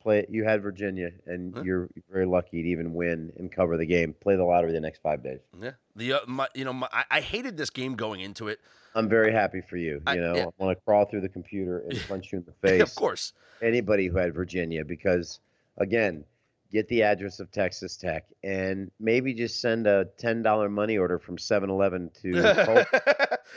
Play 0.00 0.20
it. 0.20 0.28
You 0.30 0.44
had 0.44 0.62
Virginia, 0.62 1.10
and 1.26 1.54
Huh? 1.54 1.62
you're 1.62 1.88
very 2.12 2.26
lucky 2.26 2.62
to 2.62 2.68
even 2.68 2.92
win 2.92 3.32
and 3.38 3.50
cover 3.50 3.76
the 3.78 3.86
game. 3.86 4.14
Play 4.20 4.36
the 4.36 4.44
lottery 4.44 4.72
the 4.72 4.80
next 4.80 5.00
five 5.02 5.22
days. 5.22 5.40
Yeah. 5.60 5.72
The 5.96 6.12
uh, 6.14 6.20
my, 6.26 6.48
you 6.54 6.64
know 6.64 6.72
my, 6.74 6.88
I, 6.92 7.04
I 7.10 7.20
hated 7.20 7.56
this 7.56 7.70
game 7.70 7.94
going 7.96 8.20
into 8.20 8.48
it. 8.48 8.60
I'm 8.94 9.08
very 9.08 9.32
happy 9.32 9.60
for 9.62 9.76
you. 9.76 10.02
I- 10.06 10.14
You 10.14 10.20
know, 10.20 10.34
yeah. 10.36 10.44
I 10.46 10.62
want 10.64 10.76
to 10.78 10.84
crawl 10.84 11.04
through 11.06 11.22
the 11.22 11.28
computer 11.28 11.80
and 11.88 11.98
punch 12.08 12.32
you 12.32 12.38
in 12.38 12.44
the 12.44 12.52
face. 12.68 12.82
of 12.82 12.94
course. 12.94 13.32
Anybody 13.62 14.08
who 14.08 14.18
had 14.18 14.34
Virginia, 14.34 14.84
because 14.84 15.40
again, 15.78 16.24
get 16.72 16.88
the 16.88 17.02
address 17.02 17.40
of 17.40 17.50
Texas 17.50 17.96
Tech 17.96 18.24
and 18.42 18.90
maybe 18.98 19.32
just 19.34 19.60
send 19.60 19.86
a 19.86 20.06
ten 20.18 20.42
dollar 20.42 20.68
money 20.68 20.98
order 20.98 21.18
from 21.18 21.36
7-Eleven 21.36 22.10
to 22.22 22.86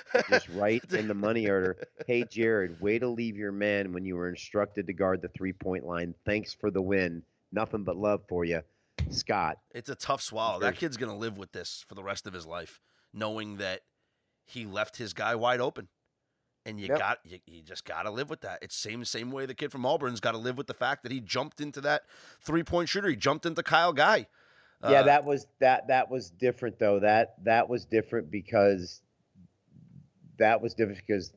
just 0.29 0.49
write 0.49 0.93
in 0.93 1.07
the 1.07 1.13
money 1.13 1.49
order, 1.49 1.77
hey 2.05 2.23
Jared, 2.29 2.79
way 2.81 2.99
to 2.99 3.07
leave 3.07 3.37
your 3.37 3.51
man 3.51 3.93
when 3.93 4.05
you 4.05 4.15
were 4.15 4.29
instructed 4.29 4.87
to 4.87 4.93
guard 4.93 5.21
the 5.21 5.29
three 5.29 5.53
point 5.53 5.85
line. 5.85 6.13
Thanks 6.25 6.53
for 6.53 6.71
the 6.71 6.81
win. 6.81 7.23
Nothing 7.51 7.83
but 7.83 7.97
love 7.97 8.21
for 8.27 8.45
you, 8.45 8.61
Scott. 9.09 9.57
It's 9.73 9.89
a 9.89 9.95
tough 9.95 10.21
swallow. 10.21 10.59
That 10.59 10.75
kid's 10.75 10.97
gonna 10.97 11.17
live 11.17 11.37
with 11.37 11.51
this 11.51 11.83
for 11.87 11.95
the 11.95 12.03
rest 12.03 12.27
of 12.27 12.33
his 12.33 12.45
life, 12.45 12.79
knowing 13.13 13.57
that 13.57 13.81
he 14.45 14.65
left 14.65 14.97
his 14.97 15.13
guy 15.13 15.35
wide 15.35 15.59
open. 15.59 15.87
And 16.67 16.79
you 16.79 16.87
Yep. 16.87 16.99
got 16.99 17.19
you, 17.23 17.39
you 17.47 17.61
just 17.61 17.85
gotta 17.85 18.11
live 18.11 18.29
with 18.29 18.41
that. 18.41 18.59
It's 18.61 18.75
same 18.75 19.03
same 19.05 19.31
way 19.31 19.45
the 19.45 19.55
kid 19.55 19.71
from 19.71 19.85
Auburn's 19.85 20.19
got 20.19 20.33
to 20.33 20.37
live 20.37 20.57
with 20.57 20.67
the 20.67 20.73
fact 20.73 21.03
that 21.03 21.11
he 21.11 21.19
jumped 21.21 21.61
into 21.61 21.79
that 21.81 22.03
three 22.41 22.63
point 22.63 22.89
shooter. 22.89 23.07
He 23.09 23.15
jumped 23.15 23.45
into 23.45 23.63
Kyle 23.63 23.93
Guy. 23.93 24.27
yeah, 24.83 24.99
Uh, 24.99 25.03
that 25.03 25.23
was 25.25 25.47
that 25.59 25.87
that 25.87 26.09
was 26.11 26.29
different 26.29 26.77
though. 26.77 26.99
That 26.99 27.41
that 27.45 27.69
was 27.69 27.85
different 27.85 28.29
because 28.29 29.01
that 30.37 30.61
was 30.61 30.73
different 30.73 30.99
because 31.07 31.31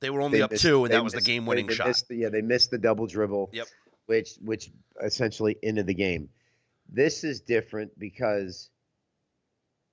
they 0.00 0.10
were 0.10 0.20
only 0.20 0.38
they 0.38 0.42
up 0.42 0.50
missed- 0.50 0.62
two, 0.62 0.84
and 0.84 0.92
that 0.92 1.02
was 1.04 1.12
the 1.14 1.20
game 1.22 1.46
winning 1.46 1.68
shot. 1.68 1.86
Missed 1.86 2.08
the, 2.08 2.16
yeah, 2.16 2.28
they 2.28 2.42
missed 2.42 2.70
the 2.70 2.78
double 2.78 3.06
dribble. 3.06 3.50
Yep. 3.52 3.68
Which 4.06 4.30
which 4.42 4.70
essentially 5.02 5.56
ended 5.62 5.86
the 5.86 5.94
game. 5.94 6.28
This 6.88 7.24
is 7.24 7.40
different 7.40 7.96
because 7.98 8.70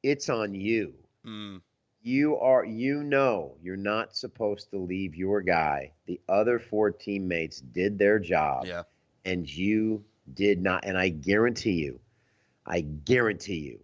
it's 0.04 0.30
on 0.30 0.54
you. 0.54 0.94
Mm, 1.26 1.62
You 2.06 2.38
are 2.38 2.66
you 2.66 3.02
know 3.02 3.56
you're 3.62 3.78
not 3.78 4.14
supposed 4.14 4.70
to 4.72 4.78
leave 4.78 5.16
your 5.16 5.42
guy. 5.42 5.94
The 6.06 6.20
other 6.28 6.60
four 6.60 6.92
teammates 6.92 7.62
did 7.62 7.98
their 7.98 8.20
job 8.20 8.66
yeah, 8.66 8.84
and 9.24 9.50
you 9.50 10.04
did 10.34 10.62
not 10.62 10.84
and 10.86 10.98
I 10.98 11.08
guarantee 11.08 11.82
you 11.82 12.02
I 12.66 12.82
guarantee 12.82 13.60
you 13.60 13.80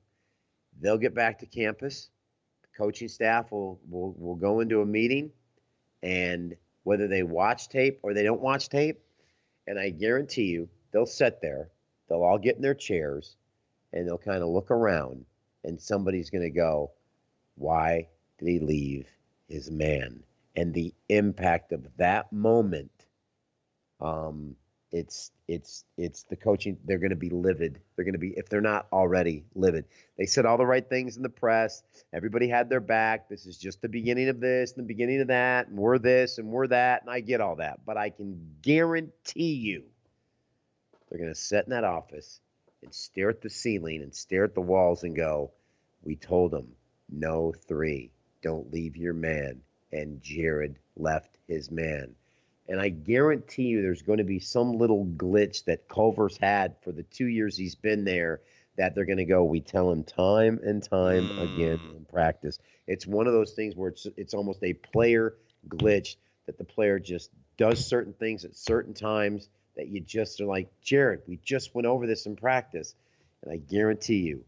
they'll 0.82 0.98
get 0.98 1.16
back 1.16 1.40
to 1.40 1.46
campus. 1.46 2.10
The 2.62 2.68
coaching 2.78 3.08
staff 3.08 3.54
will 3.54 3.80
will 3.90 4.14
will 4.18 4.36
go 4.36 4.60
into 4.60 4.82
a 4.82 4.86
meeting 4.86 5.32
and 6.04 6.58
whether 6.84 7.08
they 7.08 7.24
watch 7.24 7.70
tape 7.70 8.02
or 8.04 8.14
they 8.14 8.24
don't 8.24 8.42
watch 8.42 8.68
tape 8.68 9.02
and 9.66 9.80
I 9.80 9.92
guarantee 9.92 10.48
you 10.48 10.68
they'll 10.92 11.06
sit 11.06 11.40
there, 11.42 11.70
they'll 12.10 12.24
all 12.24 12.38
get 12.38 12.58
in 12.58 12.62
their 12.62 12.76
chairs 12.76 13.38
and 13.94 14.06
they'll 14.06 14.18
kind 14.18 14.44
of 14.44 14.50
look 14.50 14.72
around 14.72 15.24
and 15.64 15.80
somebody's 15.80 16.30
going 16.30 16.44
to 16.44 16.50
go 16.50 16.92
why 17.60 18.08
did 18.39 18.48
he 18.48 18.60
leave 18.60 19.08
his 19.48 19.70
man? 19.70 20.24
And 20.56 20.74
the 20.74 20.94
impact 21.10 21.72
of 21.72 21.86
that 21.98 22.34
moment, 22.34 22.92
um, 24.01 24.56
it's 24.92 25.32
it's 25.48 25.84
it's 25.98 26.24
the 26.24 26.36
coaching. 26.36 26.78
They're 26.84 26.98
going 26.98 27.12
to 27.12 27.16
be 27.16 27.30
livid. 27.30 27.80
They're 27.96 28.06
going 28.06 28.13
to 28.13 28.20
be 28.20 28.34
if 28.36 28.50
they're 28.50 28.62
not 28.62 28.88
already 28.92 29.46
livid. 29.54 29.86
They 30.18 30.25
said 30.25 30.46
all 30.46 30.58
the 30.58 30.66
right 30.66 30.88
things 30.88 31.16
in 31.18 31.22
the 31.22 31.30
press. 31.30 31.84
Everybody 32.12 32.48
had 32.48 32.70
their 32.70 32.80
back. 32.80 33.30
This 33.30 33.46
is 33.46 33.58
just 33.58 33.82
the 33.82 33.89
beginning 33.89 34.30
of 34.30 34.39
this, 34.39 34.72
and 34.72 34.84
the 34.84 34.88
beginning 34.88 35.22
of 35.22 35.28
that, 35.28 35.68
and 35.68 35.78
we're 35.78 36.00
this 36.00 36.39
and 36.39 36.48
we're 36.48 36.68
that, 36.68 37.04
and 37.04 37.12
I 37.12 37.20
get 37.20 37.42
all 37.42 37.58
that. 37.58 37.86
But 37.86 37.98
I 37.98 38.10
can 38.10 38.56
guarantee 38.63 39.54
you, 39.54 39.84
they're 41.10 41.20
going 41.20 41.34
to 41.34 41.39
sit 41.39 41.66
in 41.66 41.72
that 41.72 41.84
office 41.84 42.39
and 42.82 42.94
stare 42.94 43.30
at 43.30 43.42
the 43.42 43.50
ceiling 43.50 44.01
and 44.01 44.16
stare 44.16 44.46
at 44.46 44.56
the 44.56 44.62
walls 44.62 45.04
and 45.04 45.16
go, 45.16 45.51
"We 46.01 46.16
told 46.16 46.51
them 46.51 46.75
no 47.12 47.54
three. 47.68 48.12
Don't 48.42 48.72
leave 48.72 48.96
your 48.98 49.13
man. 49.13 49.62
And 49.92 50.22
Jared 50.22 50.78
left 50.96 51.38
his 51.48 51.72
man. 51.72 52.16
And 52.68 52.80
I 52.80 52.89
guarantee 52.89 53.63
you 53.63 53.82
there's 53.82 54.04
going 54.04 54.20
to 54.20 54.24
be 54.24 54.39
some 54.39 54.74
little 54.74 55.06
glitch 55.06 55.66
that 55.66 55.89
Culver's 55.89 56.38
had 56.38 56.75
for 56.84 56.92
the 56.92 57.04
two 57.04 57.25
years 57.25 57.58
he's 57.58 57.75
been 57.75 58.06
there 58.06 58.42
that 58.78 58.94
they're 58.96 59.06
going 59.06 59.18
to 59.18 59.25
go, 59.25 59.44
we 59.44 59.60
tell 59.60 59.92
him 59.92 60.04
time 60.04 60.60
and 60.63 60.82
time 60.82 61.30
again 61.39 61.80
Mm. 61.80 61.98
in 61.98 62.06
practice. 62.06 62.60
It's 62.88 63.06
one 63.06 63.28
of 63.28 63.34
those 63.34 63.51
things 63.54 63.75
where 63.75 63.89
it's 63.89 64.08
it's 64.16 64.34
almost 64.34 64.63
a 64.63 64.74
player 64.74 65.34
glitch 65.68 66.16
that 66.46 66.58
the 66.58 66.63
player 66.63 67.00
just 67.00 67.32
does 67.58 67.86
certain 67.86 68.13
things 68.13 68.46
at 68.46 68.56
certain 68.56 68.94
times 68.94 69.50
that 69.75 69.88
you 69.88 70.00
just 70.00 70.39
are 70.39 70.46
like, 70.46 70.70
Jared, 70.82 71.22
we 71.28 71.38
just 71.44 71.75
went 71.75 71.88
over 71.88 72.08
this 72.08 72.25
in 72.25 72.36
practice. 72.36 72.96
And 73.44 73.51
I 73.51 73.58
guarantee 73.58 74.20
you 74.20 74.46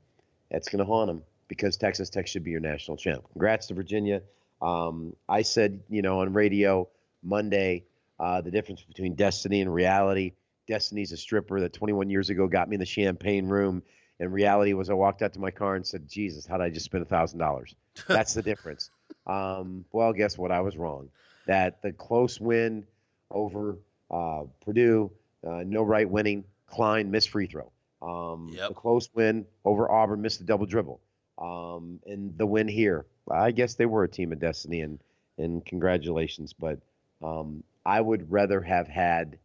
that's 0.50 0.70
going 0.70 0.80
to 0.80 0.86
haunt 0.86 1.10
him 1.10 1.24
because 1.52 1.76
Texas 1.76 2.10
Tech 2.10 2.28
should 2.28 2.46
be 2.46 2.52
your 2.52 2.62
national 2.62 2.96
champ. 2.96 3.26
Congrats 3.34 3.68
to 3.68 3.74
Virginia. 3.74 4.22
Um, 4.62 5.14
I 5.28 5.42
said, 5.42 5.82
you 5.90 6.02
know, 6.02 6.22
on 6.22 6.32
radio 6.32 6.88
Monday, 7.24 7.84
uh, 8.22 8.40
the 8.40 8.50
difference 8.50 8.82
between 8.84 9.16
destiny 9.16 9.60
and 9.60 9.74
reality. 9.74 10.32
Destiny's 10.66 11.12
a 11.12 11.18
stripper 11.18 11.60
that 11.60 11.74
21 11.74 12.10
years 12.10 12.30
ago 12.30 12.48
got 12.48 12.70
me 12.70 12.76
in 12.76 12.80
the 12.80 12.86
champagne 12.86 13.48
room, 13.50 13.84
and 14.18 14.32
reality 14.32 14.72
was 14.72 14.90
I 14.90 14.94
walked 14.94 15.22
out 15.24 15.34
to 15.34 15.40
my 15.40 15.52
car 15.52 15.76
and 15.76 15.86
said, 15.86 16.08
"Jesus, 16.08 16.46
how 16.46 16.56
did 16.58 16.64
I 16.64 16.70
just 16.70 16.86
spend 16.86 17.02
a 17.04 17.06
thousand 17.06 17.40
dollars?" 17.40 17.76
That's 18.08 18.34
the 18.34 18.42
difference. 18.42 18.90
Um, 19.28 19.86
well, 19.92 20.14
guess 20.14 20.36
what? 20.36 20.52
I 20.52 20.62
was 20.62 20.76
wrong. 20.76 21.10
That 21.46 21.84
the 21.84 21.92
close 21.92 22.42
win 22.42 22.88
over 23.30 23.78
uh, 24.10 24.44
Purdue, 24.66 25.12
uh, 25.48 25.62
no 25.64 25.84
right 25.84 26.10
winning. 26.10 26.44
Klein 26.66 27.12
missed 27.12 27.30
free 27.30 27.46
throw. 27.46 27.72
Um, 28.02 28.50
Yep. 28.52 28.70
The 28.70 28.74
close 28.74 29.10
win 29.14 29.46
over 29.64 29.92
Auburn 29.92 30.22
missed 30.24 30.40
the 30.40 30.46
double 30.46 30.66
dribble. 30.66 31.00
Um, 31.42 32.00
and 32.06 32.38
the 32.38 32.46
win 32.48 32.68
here, 32.70 33.06
I 33.30 33.52
guess 33.52 33.76
they 33.76 33.86
were 33.88 34.04
a 34.06 34.10
team 34.10 34.32
of 34.32 34.40
destiny, 34.40 34.82
and 34.82 35.00
and 35.38 35.66
congratulations. 35.66 36.54
But 36.54 36.80
um, 37.22 37.64
I 37.86 38.00
would 38.02 38.32
rather 38.32 38.62
have 38.62 38.88
had 38.88 39.40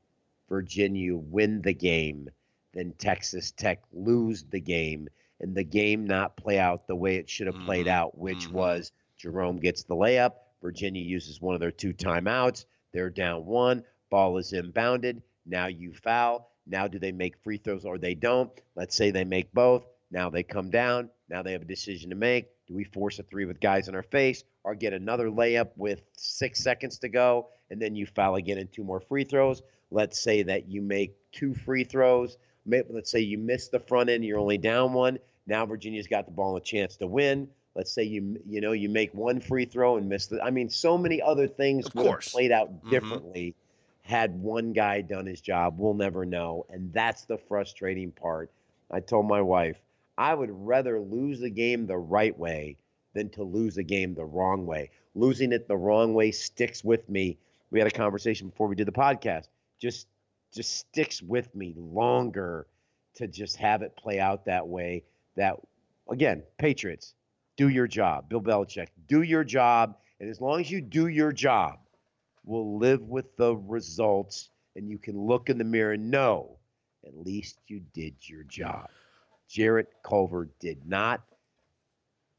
Virginia 0.49 1.17
win 1.17 1.63
the 1.63 1.75
game 1.75 2.31
than 2.73 2.93
Texas 2.95 3.53
Tech 3.53 3.83
lose 3.93 4.45
the 4.45 4.61
game 4.61 5.09
and 5.41 5.55
the 5.55 5.65
game 5.65 6.07
not 6.07 6.37
play 6.37 6.59
out 6.59 6.87
the 6.87 6.97
way 6.97 7.17
it 7.17 7.29
should 7.31 7.47
have 7.47 7.61
played 7.61 7.87
Mhm. 7.87 7.91
out, 7.91 8.19
which 8.19 8.49
Mhm. 8.49 8.53
was 8.53 8.93
Jerome 9.17 9.59
gets 9.59 9.85
the 9.85 9.95
layup, 9.97 10.35
Virginia 10.63 11.03
uses 11.03 11.41
one 11.41 11.55
of 11.55 11.61
their 11.61 11.71
two 11.73 11.93
timeouts, 11.95 12.67
they're 12.93 13.11
down 13.11 13.47
one, 13.47 13.85
ball 14.11 14.37
is 14.39 14.53
inbounded, 14.53 15.23
now 15.47 15.67
you 15.67 15.93
foul. 15.95 16.51
Now 16.67 16.89
do 16.89 16.99
they 16.99 17.13
make 17.13 17.37
free 17.39 17.59
throws 17.59 17.85
or 17.85 17.99
they 17.99 18.15
don't? 18.15 18.51
Let's 18.75 18.97
say 18.97 19.11
they 19.11 19.25
make 19.25 19.53
both. 19.53 19.87
Now 20.11 20.31
they 20.31 20.43
come 20.43 20.71
down. 20.71 21.11
Now 21.29 21.43
they 21.43 21.53
have 21.53 21.63
a 21.63 21.67
decision 21.67 22.11
to 22.11 22.17
make. 22.17 22.49
Do 22.67 22.75
we 22.75 22.85
force 22.85 23.19
a 23.19 23.23
three 23.23 23.45
with 23.45 23.61
guys 23.61 23.89
in 23.89 23.95
our 23.95 24.03
face 24.03 24.45
or 24.65 24.75
get 24.75 24.93
another 24.93 25.29
layup 25.29 25.71
with 25.77 26.03
six 26.17 26.63
seconds 26.63 26.99
to 27.01 27.09
go 27.09 27.49
and 27.71 27.81
then 27.81 27.97
you 27.97 28.07
foul 28.07 28.37
again 28.37 28.59
and 28.59 28.71
two 28.73 28.85
more 28.85 29.01
free 29.01 29.25
throws? 29.25 29.63
let's 29.91 30.21
say 30.21 30.43
that 30.43 30.69
you 30.69 30.83
make 30.83 31.17
two 31.33 31.55
free 31.55 31.85
throws. 31.85 32.39
Let's 32.67 33.11
say 33.11 33.21
you 33.21 33.39
miss 33.39 33.69
the 33.69 33.79
front 33.79 34.11
end, 34.11 34.25
you're 34.25 34.39
only 34.39 34.59
down 34.59 34.93
one. 34.93 35.19
Now 35.47 35.65
Virginia's 35.65 36.09
got 36.09 36.27
the 36.27 36.33
ball 36.33 36.57
and 36.57 36.63
a 36.63 36.65
chance 36.65 36.97
to 36.97 37.07
win. 37.07 37.49
Let's 37.77 37.93
say 37.93 38.03
you 38.03 38.41
you 38.49 38.61
know 38.61 38.73
you 38.73 38.89
make 38.89 39.15
one 39.15 39.39
free 39.41 39.65
throw 39.65 39.97
and 39.97 40.09
miss 40.09 40.27
the. 40.27 40.43
I 40.43 40.51
mean, 40.51 40.69
so 40.71 40.99
many 40.99 41.23
other 41.23 41.47
things 41.47 41.87
Of 41.87 41.95
would 41.95 42.07
have 42.07 42.21
played 42.21 42.51
out 42.51 42.85
Mhm. 42.85 42.91
differently 42.91 43.55
had 44.03 44.41
one 44.41 44.73
guy 44.73 45.03
done 45.03 45.27
his 45.27 45.41
job. 45.41 45.79
We'll 45.79 45.95
never 45.95 46.25
know, 46.25 46.67
and 46.71 46.93
that's 46.93 47.25
the 47.25 47.39
frustrating 47.39 48.11
part. 48.13 48.51
I 48.91 49.01
told 49.01 49.27
my 49.27 49.41
wife 49.41 49.77
I 50.19 50.35
would 50.35 50.51
rather 50.51 51.01
lose 51.01 51.41
the 51.41 51.51
game 51.51 51.87
the 51.87 51.99
right 51.99 52.37
way 52.37 52.79
than 53.15 53.31
to 53.31 53.43
lose 53.43 53.77
a 53.77 53.83
game 53.83 54.15
the 54.15 54.25
wrong 54.25 54.67
way. 54.67 54.91
Losing 55.15 55.53
it 55.53 55.69
the 55.69 55.77
wrong 55.77 56.15
way 56.15 56.31
sticks 56.31 56.85
with 56.85 57.09
me. 57.09 57.39
We 57.71 57.79
had 57.79 57.89
a 57.89 57.91
conversation 57.91 58.49
before 58.49 58.69
we 58.69 58.77
did 58.77 58.87
the 58.87 58.93
podcast. 58.93 59.49
Just 59.81 60.07
just 60.53 60.77
sticks 60.79 61.21
with 61.23 61.55
me 61.55 61.75
longer 61.77 62.67
to 63.17 63.27
just 63.27 63.57
have 63.57 63.83
it 63.83 63.97
play 63.97 64.21
out 64.21 64.45
that 64.45 64.67
way. 64.67 65.05
That 65.37 65.57
again, 66.09 66.43
Patriots, 66.59 67.15
do 67.57 67.69
your 67.69 67.87
job. 67.87 68.29
Bill 68.29 68.41
Belichick, 68.41 68.89
do 69.09 69.23
your 69.23 69.45
job. 69.45 69.97
And 70.21 70.31
as 70.31 70.41
long 70.41 70.61
as 70.61 70.71
you 70.71 70.81
do 70.81 71.09
your 71.09 71.33
job, 71.33 71.79
we'll 72.45 72.79
live 72.79 73.03
with 73.03 73.37
the 73.37 73.57
results 73.57 74.51
and 74.77 74.89
you 74.89 74.99
can 74.99 75.19
look 75.19 75.51
in 75.51 75.59
the 75.59 75.65
mirror 75.65 75.93
and 75.93 76.11
know 76.11 76.59
at 77.07 77.17
least 77.17 77.59
you 77.67 77.81
did 77.93 78.15
your 78.23 78.43
job. 78.45 78.89
Jarrett 79.49 79.89
Culver 80.05 80.49
did 80.61 80.87
not. 80.87 81.23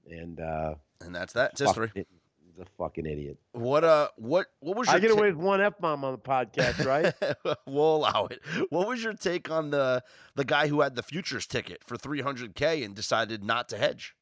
And 0.09 0.39
uh 0.39 0.75
And 1.01 1.13
that's 1.15 1.33
that. 1.33 1.51
It's 1.51 1.61
history. 1.61 1.91
it. 1.95 2.07
He's 2.45 2.59
a 2.59 2.65
fucking 2.77 3.05
idiot. 3.05 3.37
What 3.51 3.83
uh 3.83 4.09
what 4.15 4.47
what 4.61 4.77
was 4.77 4.87
your 4.87 4.95
I 4.95 4.99
get 4.99 5.09
ta- 5.09 5.17
away 5.17 5.31
with 5.31 5.39
one 5.39 5.61
F 5.61 5.77
bomb 5.79 6.03
on 6.03 6.13
the 6.13 6.17
podcast, 6.17 6.85
right? 6.85 7.13
we'll 7.67 7.95
allow 7.97 8.27
it. 8.31 8.41
What 8.69 8.87
was 8.87 9.03
your 9.03 9.13
take 9.13 9.51
on 9.51 9.69
the 9.69 10.03
the 10.35 10.45
guy 10.45 10.67
who 10.67 10.81
had 10.81 10.95
the 10.95 11.03
futures 11.03 11.45
ticket 11.45 11.83
for 11.83 11.97
300k 11.97 12.83
and 12.83 12.95
decided 12.95 13.43
not 13.43 13.69
to 13.69 13.77
hedge? 13.77 14.15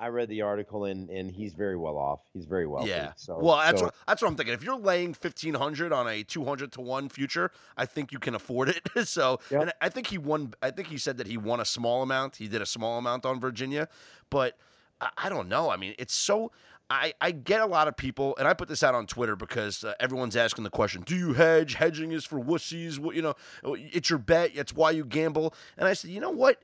I 0.00 0.08
read 0.08 0.28
the 0.28 0.42
article 0.42 0.84
and 0.84 1.10
and 1.10 1.30
he's 1.30 1.54
very 1.54 1.76
well 1.76 1.96
off. 1.98 2.20
He's 2.32 2.44
very 2.44 2.66
wealthy. 2.66 2.90
yeah. 2.90 3.12
So 3.16 3.38
well, 3.40 3.56
that's 3.56 3.80
so- 3.80 3.86
what, 3.86 3.94
that's 4.06 4.22
what 4.22 4.28
I'm 4.28 4.36
thinking. 4.36 4.54
If 4.54 4.62
you're 4.62 4.78
laying 4.78 5.08
1500 5.10 5.92
on 5.92 6.06
a 6.08 6.22
200 6.22 6.72
to 6.72 6.80
1 6.80 7.08
future, 7.08 7.50
I 7.76 7.84
think 7.86 8.12
you 8.12 8.18
can 8.18 8.34
afford 8.34 8.68
it. 8.68 8.88
so, 9.08 9.40
Yep. 9.50 9.62
and 9.62 9.72
I 9.80 9.88
think 9.88 10.06
he 10.08 10.18
won 10.18 10.54
I 10.62 10.70
think 10.70 10.88
he 10.88 10.98
said 10.98 11.16
that 11.18 11.26
he 11.26 11.36
won 11.36 11.60
a 11.60 11.64
small 11.64 12.02
amount. 12.02 12.36
He 12.36 12.48
did 12.48 12.62
a 12.62 12.66
small 12.66 12.98
amount 12.98 13.26
on 13.26 13.40
Virginia, 13.40 13.88
but 14.30 14.56
I, 15.00 15.10
I 15.18 15.28
don't 15.28 15.48
know. 15.48 15.70
I 15.70 15.76
mean, 15.76 15.94
it's 15.98 16.14
so 16.14 16.52
I, 16.90 17.12
I 17.20 17.32
get 17.32 17.60
a 17.60 17.66
lot 17.66 17.86
of 17.86 17.98
people, 17.98 18.34
and 18.38 18.48
I 18.48 18.54
put 18.54 18.66
this 18.68 18.82
out 18.82 18.94
on 18.94 19.06
Twitter 19.06 19.36
because 19.36 19.84
uh, 19.84 19.92
everyone's 20.00 20.36
asking 20.36 20.64
the 20.64 20.70
question: 20.70 21.02
Do 21.02 21.14
you 21.14 21.34
hedge? 21.34 21.74
Hedging 21.74 22.12
is 22.12 22.24
for 22.24 22.40
wussies. 22.40 22.98
What 22.98 23.14
you 23.14 23.20
know? 23.20 23.34
It's 23.62 24.08
your 24.08 24.18
bet. 24.18 24.52
It's 24.54 24.72
why 24.72 24.92
you 24.92 25.04
gamble. 25.04 25.52
And 25.76 25.86
I 25.86 25.92
said, 25.92 26.10
you 26.12 26.18
know 26.20 26.30
what? 26.30 26.62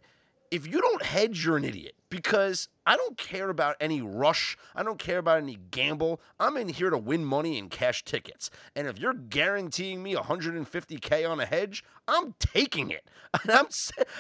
If 0.51 0.67
you 0.67 0.81
don't 0.81 1.03
hedge, 1.03 1.45
you're 1.45 1.57
an 1.57 1.65
idiot 1.65 1.95
because 2.11 2.69
I 2.87 2.97
don't 2.97 3.17
care 3.17 3.51
about 3.51 3.77
any 3.81 4.01
rush. 4.01 4.57
I 4.75 4.83
don't 4.83 4.99
care 4.99 5.19
about 5.19 5.39
any 5.39 5.59
gamble. 5.71 6.21
I'm 6.39 6.57
in 6.57 6.69
here 6.69 6.91
to 6.91 6.99
win 6.99 7.25
money 7.25 7.59
and 7.59 7.71
cash 7.71 8.05
tickets. 8.05 8.51
And 8.77 8.87
if 8.87 8.99
you're 8.99 9.15
guaranteeing 9.15 10.03
me 10.03 10.15
150k 10.15 11.29
on 11.29 11.41
a 11.41 11.47
hedge, 11.47 11.83
I'm 12.07 12.35
taking 12.39 12.91
it. 12.91 13.05
And 13.43 13.51
I'm. 13.51 13.67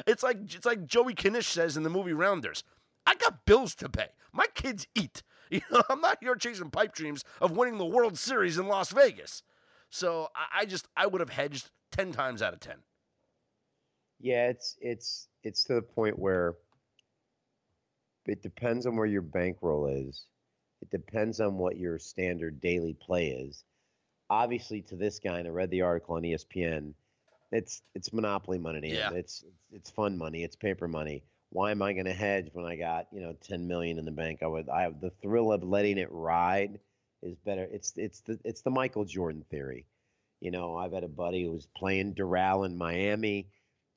It's 0.06 0.22
like 0.24 0.38
it's 0.54 0.66
like 0.66 0.86
Joey 0.86 1.14
Knish 1.14 1.46
says 1.46 1.76
in 1.76 1.84
the 1.84 1.90
movie 1.90 2.12
Rounders. 2.12 2.64
I 3.06 3.14
got 3.14 3.44
bills 3.44 3.74
to 3.76 3.88
pay. 3.88 4.08
My 4.32 4.46
kids 4.54 4.86
eat. 4.94 5.22
You 5.50 5.60
know, 5.70 5.82
I'm 5.90 6.00
not 6.00 6.18
here 6.20 6.34
chasing 6.34 6.70
pipe 6.70 6.94
dreams 6.94 7.22
of 7.40 7.52
winning 7.52 7.76
the 7.76 7.84
World 7.84 8.18
Series 8.18 8.58
in 8.58 8.66
Las 8.66 8.90
Vegas. 8.90 9.42
So 9.90 10.28
I, 10.34 10.62
I 10.62 10.64
just 10.64 10.88
I 10.96 11.06
would 11.06 11.20
have 11.20 11.28
hedged 11.28 11.70
ten 11.92 12.10
times 12.12 12.42
out 12.42 12.54
of 12.54 12.60
ten. 12.60 12.78
Yeah, 14.18 14.48
it's 14.48 14.76
it's 14.80 15.28
it's 15.44 15.64
to 15.64 15.74
the 15.74 15.82
point 15.82 16.18
where 16.18 16.54
it 18.26 18.42
depends 18.42 18.86
on 18.86 18.96
where 18.96 19.06
your 19.06 19.22
bankroll 19.22 19.86
is. 19.86 20.24
It 20.82 20.90
depends 20.90 21.40
on 21.40 21.56
what 21.56 21.76
your 21.76 21.98
standard 21.98 22.60
daily 22.60 22.94
play 22.94 23.28
is. 23.28 23.64
Obviously, 24.30 24.82
to 24.82 24.96
this 24.96 25.18
guy, 25.18 25.38
and 25.38 25.46
I 25.46 25.50
read 25.50 25.70
the 25.70 25.82
article 25.82 26.16
on 26.16 26.22
ESPN. 26.22 26.94
It's 27.52 27.82
it's 27.94 28.12
monopoly 28.12 28.58
money. 28.58 28.80
to. 28.80 28.88
Yeah. 28.88 29.10
It's, 29.12 29.42
it's 29.42 29.54
it's 29.72 29.90
fun 29.90 30.18
money. 30.18 30.42
It's 30.42 30.56
paper 30.56 30.88
money. 30.88 31.22
Why 31.50 31.70
am 31.70 31.82
I 31.82 31.92
going 31.92 32.06
to 32.06 32.12
hedge 32.12 32.48
when 32.52 32.64
I 32.64 32.76
got 32.76 33.06
you 33.12 33.20
know 33.20 33.34
ten 33.40 33.68
million 33.68 33.98
in 33.98 34.04
the 34.04 34.10
bank? 34.10 34.40
I 34.42 34.46
would. 34.46 34.68
I 34.68 34.82
have 34.82 35.00
the 35.00 35.12
thrill 35.22 35.52
of 35.52 35.62
letting 35.62 35.98
it 35.98 36.08
ride 36.10 36.80
is 37.22 37.36
better. 37.44 37.68
It's 37.70 37.92
it's 37.96 38.20
the 38.20 38.38
it's 38.44 38.62
the 38.62 38.70
Michael 38.70 39.04
Jordan 39.04 39.44
theory. 39.50 39.86
You 40.40 40.50
know, 40.50 40.76
I've 40.76 40.92
had 40.92 41.04
a 41.04 41.08
buddy 41.08 41.44
who 41.44 41.52
was 41.52 41.68
playing 41.76 42.14
Doral 42.14 42.66
in 42.66 42.76
Miami. 42.76 43.48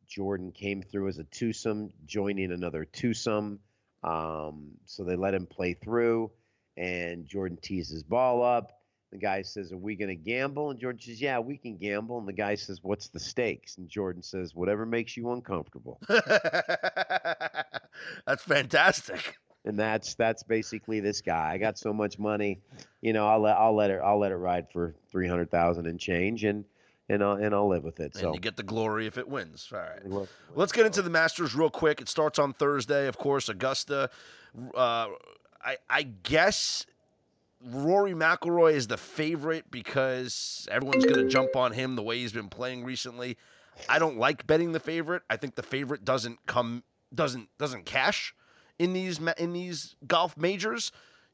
Jordan 0.08 0.52
came 0.52 0.82
through 0.82 1.10
as 1.10 1.18
a 1.18 1.24
twosome, 1.26 1.92
joining 2.06 2.52
another 2.52 2.86
twosome. 2.86 3.60
Um, 4.04 4.72
so 4.86 5.04
they 5.04 5.16
let 5.16 5.34
him 5.34 5.46
play 5.48 5.74
through, 5.74 6.32
and 6.78 7.26
Jordan 7.26 7.58
tees 7.62 7.90
his 7.90 8.04
ball 8.04 8.44
up. 8.44 8.74
The 9.12 9.18
guy 9.18 9.42
says, 9.42 9.72
Are 9.72 9.78
we 9.78 9.96
going 9.96 10.10
to 10.10 10.16
gamble? 10.16 10.70
And 10.70 10.80
Jordan 10.80 11.02
says, 11.02 11.22
Yeah, 11.22 11.40
we 11.40 11.58
can 11.58 11.78
gamble. 11.78 12.20
And 12.20 12.28
the 12.28 12.34
guy 12.34 12.56
says, 12.56 12.80
What's 12.84 13.08
the 13.08 13.20
stakes? 13.20 13.78
And 13.78 13.88
Jordan 13.90 14.22
says, 14.22 14.54
Whatever 14.54 14.86
makes 14.86 15.16
you 15.18 15.32
uncomfortable. 15.32 16.00
That's 18.26 18.44
fantastic. 18.44 19.38
and 19.66 19.78
that's 19.80 20.16
that's 20.16 20.44
basically 20.44 21.00
this 21.00 21.22
guy. 21.22 21.52
I 21.54 21.58
got 21.58 21.78
so 21.78 21.92
much 21.94 22.20
money, 22.20 22.62
you 23.02 23.14
know, 23.14 23.28
I'll 23.28 23.40
let 23.42 23.58
I'll 23.58 23.76
let 23.76 23.90
it 23.92 24.00
I'll 24.04 24.20
let 24.20 24.32
it 24.32 24.36
ride 24.38 24.68
for 24.72 24.94
three 25.12 25.28
hundred 25.28 25.50
thousand 25.52 25.88
and 25.88 26.00
change 26.00 26.44
and 26.44 26.64
and 27.10 27.24
I'll 27.24 27.34
and 27.36 27.54
I'll 27.54 27.68
live 27.68 27.84
with 27.84 28.00
it. 28.00 28.14
And 28.14 28.22
So 28.22 28.34
you 28.34 28.40
get 28.40 28.58
the 28.58 28.64
glory 28.64 29.08
if 29.08 29.18
it 29.18 29.28
wins. 29.28 29.70
All 29.74 29.80
right. 29.80 30.28
Let's 30.56 30.72
get 30.72 30.86
into 30.86 31.02
the 31.02 31.10
Masters 31.10 31.56
real 31.56 31.70
quick. 31.70 32.02
It 32.02 32.10
starts 32.10 32.40
on 32.40 32.54
Thursday, 32.54 33.08
of 33.08 33.18
course. 33.18 33.50
Augusta. 33.50 34.10
Uh, 34.74 35.08
I, 35.64 35.78
I 35.90 36.04
guess 36.04 36.86
Rory 37.64 38.14
McIlroy 38.14 38.74
is 38.74 38.88
the 38.88 38.98
favorite 38.98 39.66
because 39.72 40.68
everyone's 40.72 41.06
going 41.06 41.18
to 41.26 41.28
jump 41.28 41.56
on 41.56 41.74
him 41.74 41.96
the 41.96 42.04
way 42.04 42.20
he's 42.20 42.34
been 42.34 42.50
playing 42.50 42.84
recently. 42.84 43.38
I 43.90 44.00
don't 44.00 44.18
like 44.18 44.48
betting 44.48 44.72
the 44.72 44.80
favorite. 44.80 45.24
I 45.30 45.38
think 45.38 45.56
the 45.56 45.64
favorite 45.64 46.04
doesn't 46.04 46.46
come 46.46 46.84
doesn't 47.14 47.50
doesn't 47.58 47.86
cash 47.86 48.34
in 48.80 48.94
these 48.94 49.20
in 49.38 49.54
these 49.54 49.96
golf 50.06 50.38
majors. 50.38 50.92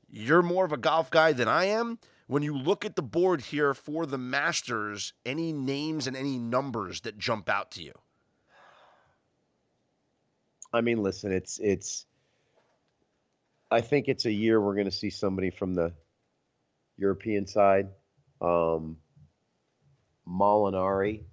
You're 0.09 0.43
more 0.43 0.65
of 0.65 0.71
a 0.71 0.77
golf 0.77 1.09
guy 1.09 1.33
than 1.33 1.47
I 1.47 1.65
am. 1.65 1.99
When 2.27 2.41
you 2.43 2.57
look 2.57 2.85
at 2.85 2.95
the 2.95 3.01
board 3.01 3.41
here 3.41 3.73
for 3.73 4.05
the 4.05 4.17
Masters, 4.17 5.13
any 5.25 5.51
names 5.51 6.07
and 6.07 6.15
any 6.15 6.37
numbers 6.37 7.01
that 7.01 7.17
jump 7.17 7.49
out 7.49 7.71
to 7.71 7.83
you? 7.83 7.93
I 10.73 10.81
mean, 10.81 11.03
listen, 11.03 11.31
it's 11.31 11.59
it's. 11.59 12.05
I 13.69 13.81
think 13.81 14.07
it's 14.07 14.25
a 14.25 14.31
year 14.31 14.61
we're 14.61 14.75
going 14.75 14.85
to 14.85 14.91
see 14.91 15.09
somebody 15.09 15.49
from 15.49 15.73
the 15.73 15.93
European 16.97 17.47
side. 17.47 17.89
Um, 18.41 18.97
Molinari 20.27 21.23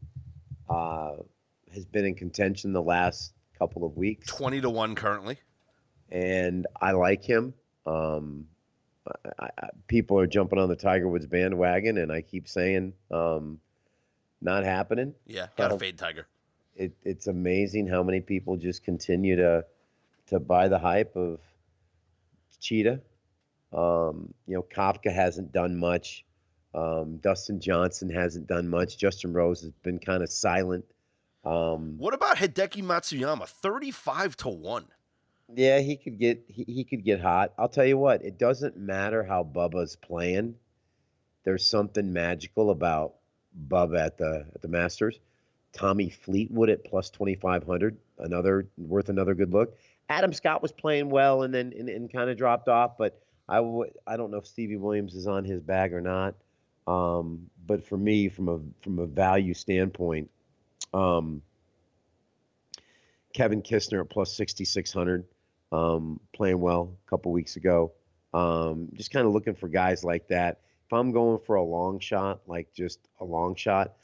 uh, 0.69 1.17
has 1.73 1.85
been 1.85 2.05
in 2.05 2.15
contention 2.15 2.73
the 2.73 2.83
last 2.83 3.33
couple 3.59 3.85
of 3.85 3.97
weeks, 3.97 4.27
20 4.29 4.63
to 4.63 4.71
1 4.71 4.95
currently. 4.95 5.39
and 6.11 6.67
I 6.81 6.93
like 6.93 7.23
him. 7.23 7.55
Um, 7.87 8.47
I, 9.39 9.49
I, 9.59 9.69
people 9.87 10.19
are 10.19 10.27
jumping 10.27 10.59
on 10.59 10.69
the 10.69 10.77
Tiger 10.77 11.09
Woods 11.09 11.27
bandwagon, 11.27 11.99
and 11.99 12.13
I 12.13 12.21
keep 12.21 12.49
saying, 12.49 12.93
um, 13.11 13.59
not 14.41 14.65
happening. 14.65 15.15
Yeah, 15.27 15.47
gotta 15.57 15.79
fade 15.79 15.99
Tiger. 15.99 16.27
it, 16.75 16.93
it's 17.03 17.27
amazing 17.27 17.87
how 17.89 18.03
many 18.03 18.21
people 18.21 18.57
just 18.57 18.85
continue 18.85 19.37
to 19.37 19.65
to 20.29 20.39
buy 20.41 20.69
the 20.69 20.79
hype 20.79 21.17
of 21.17 21.41
Cheetah. 22.61 23.01
Um, 23.73 24.33
you 24.47 24.55
know, 24.55 24.63
Koepka 24.63 25.13
hasn't 25.13 25.53
done 25.53 25.77
much. 25.77 26.25
Um, 26.75 27.19
Dustin 27.19 27.61
Johnson 27.61 28.11
hasn't 28.11 28.47
done 28.47 28.69
much. 28.69 28.97
Justin 28.97 29.33
Rose 29.33 29.63
has 29.63 29.73
been 29.83 29.99
kind 29.99 30.23
of 30.23 30.31
silent. 30.31 30.85
Um, 31.45 31.97
What 31.99 32.15
about 32.15 32.37
Hideki 32.37 32.83
Matsuyama? 32.83 33.49
35 33.49 34.37
to 34.39 34.49
1. 34.49 34.87
Yeah, 35.55 35.81
he 35.81 35.97
could 35.97 36.19
get 36.19 36.45
he, 36.49 36.65
he 36.65 36.85
could 36.85 37.05
get 37.05 37.21
hot. 37.21 37.53
I'll 37.59 37.69
tell 37.69 37.85
you 37.85 37.99
what, 37.99 38.25
it 38.25 38.39
doesn't 38.39 38.77
matter 38.77 39.25
how 39.25 39.45
Bubba's 39.45 39.97
playing. 39.97 40.55
There's 41.45 41.67
something 41.67 42.13
magical 42.13 42.71
about 42.71 43.15
Bubba 43.69 44.07
at 44.07 44.19
the 44.19 44.47
at 44.55 44.63
the 44.63 44.69
Masters. 44.69 45.19
Tommy 45.73 46.11
Fleetwood 46.11 46.71
at 46.71 46.85
plus 46.85 47.11
twenty 47.11 47.35
five 47.35 47.65
hundred, 47.65 47.97
another 48.19 48.69
worth 48.77 49.09
another 49.09 49.35
good 49.35 49.53
look. 49.53 49.77
Adam 50.09 50.33
Scott 50.33 50.63
was 50.63 50.73
playing 50.73 51.11
well 51.11 51.43
and 51.43 51.55
then 51.55 51.73
and, 51.77 51.89
and 51.89 52.13
kind 52.13 52.31
of 52.31 52.37
dropped 52.37 52.69
off, 52.69 52.99
but 52.99 53.21
I 53.49 53.59
I 54.07 54.17
don't 54.17 54.31
know 54.31 54.39
if 54.39 54.47
Stevie 54.47 54.77
Williams 54.77 55.15
is 55.15 55.27
on 55.27 55.45
his 55.45 55.61
bag 55.61 55.93
or 55.93 56.01
not. 56.01 56.35
Um, 56.87 57.51
but 57.67 57.85
for 57.85 57.97
me, 57.97 58.29
from 58.29 58.49
a 58.49 58.59
from 58.83 58.99
a 58.99 59.07
value 59.07 59.55
standpoint, 59.55 60.31
um, 60.93 61.43
Kevin 63.33 63.63
Kisner 63.63 64.01
at 64.01 64.11
plus 64.11 64.33
6,600, 64.35 65.25
um, 65.73 66.21
playing 66.33 66.61
well 66.61 66.97
a 67.07 67.11
couple 67.11 67.33
weeks 67.33 67.57
ago. 67.57 67.93
Um, 68.33 68.89
just 68.95 69.11
kind 69.11 69.27
of 69.27 69.33
looking 69.33 69.55
for 69.55 69.69
guys 69.69 70.05
like 70.05 70.29
that. 70.29 70.61
If 70.87 70.93
I'm 70.93 71.13
going 71.13 71.39
for 71.47 71.57
a 71.57 71.63
long 71.63 71.99
shot, 72.01 72.41
like 72.47 72.73
just 72.73 73.01
a 73.21 73.25
long 73.25 73.55
shot, 73.55 73.97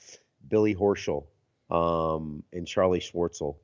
Billy 0.48 0.74
Horschel, 0.74 1.26
um, 1.70 2.42
and 2.52 2.66
Charlie 2.66 3.00
Schwartzel. 3.00 3.56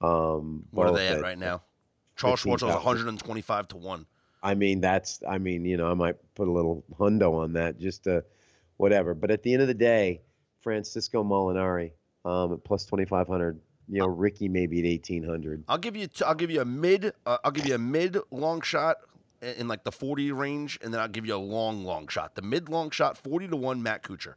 Um, 0.00 0.64
What 0.70 0.88
are 0.88 0.94
they 0.94 1.08
at 1.08 1.20
right 1.20 1.38
now? 1.38 1.62
Charles 2.16 2.40
Schwartz 2.40 2.62
is 2.62 2.68
125 2.68 3.68
to 3.68 3.76
one. 3.76 4.06
I 4.42 4.54
mean, 4.54 4.80
that's, 4.80 5.22
I 5.28 5.38
mean, 5.38 5.64
you 5.64 5.76
know, 5.76 5.90
I 5.90 5.94
might 5.94 6.16
put 6.34 6.48
a 6.48 6.52
little 6.52 6.84
hundo 6.98 7.34
on 7.34 7.52
that 7.54 7.78
just 7.78 8.04
to 8.04 8.24
whatever. 8.76 9.14
But 9.14 9.30
at 9.30 9.42
the 9.42 9.52
end 9.52 9.62
of 9.62 9.68
the 9.68 9.74
day, 9.74 10.22
Francesco 10.60 11.24
Molinari 11.24 11.92
um, 12.24 12.52
at 12.52 12.64
plus 12.64 12.84
2,500. 12.84 13.60
You 13.90 14.00
know, 14.00 14.06
Ricky 14.06 14.48
maybe 14.48 14.78
at 14.80 14.84
1,800. 15.08 15.64
I'll 15.68 15.78
give 15.78 15.96
you. 15.96 16.06
T- 16.08 16.24
I'll 16.24 16.34
give 16.34 16.50
you 16.50 16.60
a 16.60 16.64
mid. 16.64 17.12
Uh, 17.24 17.38
I'll 17.44 17.50
give 17.50 17.66
you 17.66 17.74
a 17.74 17.78
mid 17.78 18.18
long 18.30 18.60
shot 18.60 18.98
in, 19.40 19.48
in 19.54 19.68
like 19.68 19.84
the 19.84 19.92
40 19.92 20.30
range, 20.32 20.78
and 20.82 20.92
then 20.92 21.00
I'll 21.00 21.08
give 21.08 21.24
you 21.26 21.34
a 21.34 21.36
long 21.38 21.84
long 21.84 22.06
shot. 22.08 22.34
The 22.34 22.42
mid 22.42 22.68
long 22.68 22.90
shot, 22.90 23.16
40 23.16 23.48
to 23.48 23.56
one, 23.56 23.82
Matt 23.82 24.02
Kuchar. 24.02 24.34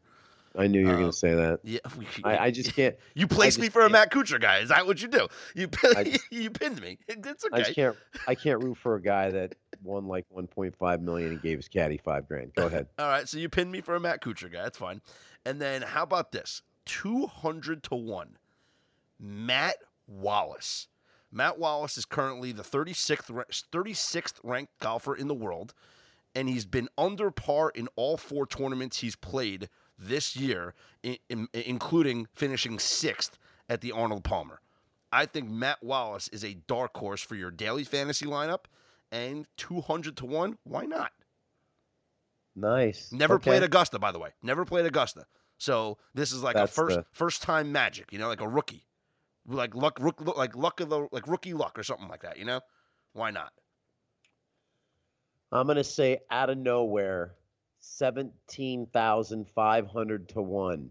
I 0.58 0.68
knew 0.68 0.82
you 0.82 0.88
were 0.88 0.94
Uh, 0.94 0.98
going 1.00 1.12
to 1.12 1.18
say 1.18 1.34
that. 1.34 1.60
Yeah, 1.64 1.80
we, 1.98 2.06
I, 2.26 2.38
I 2.48 2.52
just 2.52 2.74
can't. 2.76 2.96
You 3.14 3.26
placed 3.28 3.58
me 3.60 3.70
for 3.70 3.80
a 3.80 3.84
can't- 3.84 3.92
Matt 3.94 4.12
Kuchar 4.12 4.40
guy. 4.40 4.58
Is 4.60 4.70
that 4.70 4.86
what 4.86 5.02
you 5.02 5.08
do? 5.08 5.28
You 5.56 5.68
pin, 5.70 5.94
I- 5.98 6.18
you 6.30 6.50
pinned 6.50 6.82
me. 6.82 6.98
It's 7.08 7.46
okay. 7.46 7.56
I 7.56 7.60
just 7.64 7.74
can't. 7.76 7.96
I 8.28 8.36
can't 8.36 8.62
root 8.64 8.78
for 8.78 8.96
a 8.96 9.02
guy 9.02 9.32
that 9.32 9.56
won 9.84 10.08
like 10.08 10.26
1.5 10.36 11.02
million 11.02 11.32
and 11.32 11.42
gave 11.42 11.58
his 11.58 11.68
caddy 11.70 11.98
five 11.98 12.28
grand. 12.28 12.54
Go 12.56 12.68
ahead. 12.68 12.88
All 13.00 13.08
right, 13.08 13.28
so 13.28 13.38
you 13.38 13.48
pinned 13.50 13.72
me 13.72 13.80
for 13.82 13.96
a 13.96 14.00
Matt 14.00 14.22
Kuchar 14.22 14.52
guy. 14.52 14.64
That's 14.64 14.78
fine. 14.78 15.02
And 15.46 15.62
then 15.62 15.82
how 15.82 16.04
about 16.04 16.32
this? 16.32 16.62
200 16.86 17.84
to 17.84 17.96
1. 17.96 18.38
Matt 19.22 19.76
Wallace. 20.08 20.88
Matt 21.32 21.58
Wallace 21.60 21.98
is 21.98 22.04
currently 22.06 22.52
the 22.52 22.64
36th, 22.64 23.30
36th 23.72 24.34
ranked 24.44 24.74
golfer 24.80 25.16
in 25.16 25.28
the 25.30 25.34
world 25.34 25.74
and 26.36 26.50
he's 26.50 26.66
been 26.66 26.90
under 26.98 27.30
par 27.30 27.70
in 27.76 27.88
all 27.96 28.18
four 28.18 28.46
tournaments 28.48 29.00
he's 29.00 29.16
played 29.16 29.70
this 29.98 30.36
year 30.36 30.74
in, 31.04 31.18
in- 31.30 31.48
including 31.54 32.28
finishing 32.34 32.78
6th 32.78 33.32
at 33.70 33.82
the 33.82 33.92
Arnold 33.92 34.24
Palmer. 34.24 34.60
I 35.12 35.26
think 35.26 35.50
Matt 35.50 35.84
Wallace 35.84 36.28
is 36.30 36.44
a 36.44 36.54
dark 36.68 36.96
horse 36.98 37.22
for 37.22 37.36
your 37.36 37.52
daily 37.52 37.84
fantasy 37.84 38.26
lineup 38.26 38.66
and 39.12 39.46
200 39.58 40.16
to 40.18 40.26
1, 40.26 40.58
why 40.64 40.86
not? 40.86 41.12
Nice. 42.56 43.12
Never 43.12 43.36
Okay. 43.36 43.52
played 43.52 43.64
Augusta, 43.64 44.00
by 44.00 44.12
the 44.12 44.20
way. 44.20 44.32
Never 44.42 44.66
played 44.66 44.86
Augusta. 44.86 45.26
So 45.58 45.98
this 46.14 46.32
is 46.32 46.42
like 46.44 46.56
That's 46.56 46.72
a 46.72 46.76
first 46.76 46.96
the- 46.98 47.06
first 47.12 47.42
time 47.42 47.72
magic, 47.72 48.12
you 48.12 48.20
know, 48.20 48.28
like 48.28 48.42
a 48.42 48.48
rookie, 48.48 48.86
like 49.48 49.76
luck, 49.76 50.00
rook, 50.00 50.22
like 50.38 50.56
luck 50.56 50.80
of 50.80 50.90
the 50.90 51.08
like 51.12 51.28
rookie 51.28 51.54
luck 51.54 51.78
or 51.78 51.84
something 51.84 52.08
like 52.08 52.22
that. 52.24 52.38
You 52.38 52.46
know, 52.46 52.62
why 53.14 53.32
not? 53.32 53.52
I'm 55.52 55.68
gonna 55.68 55.84
say 55.84 56.20
out 56.30 56.50
of 56.50 56.58
nowhere, 56.58 57.36
seventeen 57.80 58.88
thousand 58.94 59.48
five 59.50 59.88
hundred 59.88 60.30
to 60.30 60.42
one. 60.42 60.90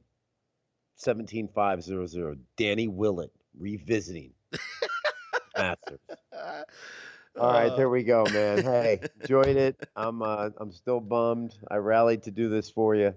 Seventeen 0.96 1.48
five 1.54 1.82
zero 1.82 2.06
zero. 2.06 2.36
Danny 2.56 2.88
Willett 2.88 3.32
revisiting 3.58 4.32
Masters. 5.56 6.00
All 7.38 7.52
right, 7.52 7.70
Uh, 7.70 7.76
there 7.76 7.88
we 7.88 8.02
go, 8.02 8.24
man. 8.32 8.62
Hey, 8.62 9.00
enjoyed 9.20 9.56
it. 9.56 9.76
I'm 9.96 10.20
uh, 10.20 10.50
I'm 10.58 10.72
still 10.72 11.00
bummed. 11.00 11.54
I 11.70 11.76
rallied 11.76 12.24
to 12.24 12.30
do 12.30 12.48
this 12.50 12.68
for 12.70 12.94
you. 12.94 13.14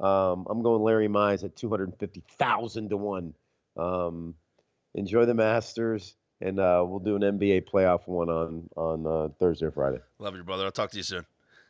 Um, 0.00 0.46
I'm 0.48 0.62
going 0.62 0.82
Larry 0.82 1.08
Mize 1.08 1.44
at 1.44 1.56
two 1.56 1.68
hundred 1.68 1.94
fifty 1.98 2.22
thousand 2.38 2.90
to 2.90 2.96
one. 2.96 3.34
Um, 3.76 4.34
enjoy 4.96 5.24
the 5.24 5.34
Masters, 5.34 6.16
and 6.40 6.58
uh, 6.58 6.84
we'll 6.86 6.98
do 6.98 7.14
an 7.14 7.22
NBA 7.22 7.70
playoff 7.70 8.08
one 8.08 8.28
on 8.28 8.68
on 8.76 9.06
uh, 9.06 9.28
Thursday 9.38 9.66
or 9.66 9.70
Friday. 9.70 10.00
Love 10.18 10.34
you, 10.34 10.42
brother. 10.42 10.64
I'll 10.64 10.72
talk 10.72 10.90
to 10.90 10.96
you 10.96 11.04
soon. 11.04 11.24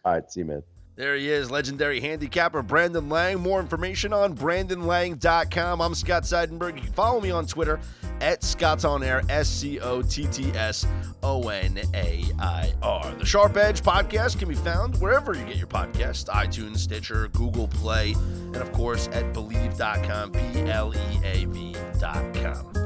All 0.04 0.14
right, 0.14 0.30
see 0.30 0.40
you, 0.40 0.46
man. 0.46 0.62
There 0.96 1.14
he 1.14 1.28
is, 1.28 1.50
legendary 1.50 2.00
handicapper 2.00 2.62
Brandon 2.62 3.10
Lang. 3.10 3.40
More 3.40 3.60
information 3.60 4.14
on 4.14 4.34
BrandonLang.com. 4.34 5.82
I'm 5.82 5.94
Scott 5.94 6.22
Seidenberg. 6.22 6.76
You 6.76 6.84
can 6.84 6.92
follow 6.94 7.20
me 7.20 7.30
on 7.30 7.46
Twitter 7.46 7.78
at 8.22 8.42
Scott's 8.42 8.86
On 8.86 9.02
Air, 9.02 9.22
S 9.28 9.46
C 9.46 9.78
O 9.78 10.00
T 10.00 10.26
T 10.28 10.50
S 10.52 10.86
O 11.22 11.50
N 11.50 11.78
A 11.92 12.24
I 12.38 12.72
R. 12.80 13.14
The 13.18 13.26
Sharp 13.26 13.58
Edge 13.58 13.82
podcast 13.82 14.38
can 14.38 14.48
be 14.48 14.54
found 14.54 14.98
wherever 14.98 15.34
you 15.34 15.44
get 15.44 15.56
your 15.56 15.66
podcasts 15.66 16.30
iTunes, 16.30 16.78
Stitcher, 16.78 17.28
Google 17.28 17.68
Play, 17.68 18.12
and 18.12 18.56
of 18.56 18.72
course 18.72 19.08
at 19.08 19.34
Bleav.com, 19.34 20.32
B 20.32 20.40
L 20.70 20.94
E 20.94 21.20
A 21.24 21.44
V.com. 21.44 22.85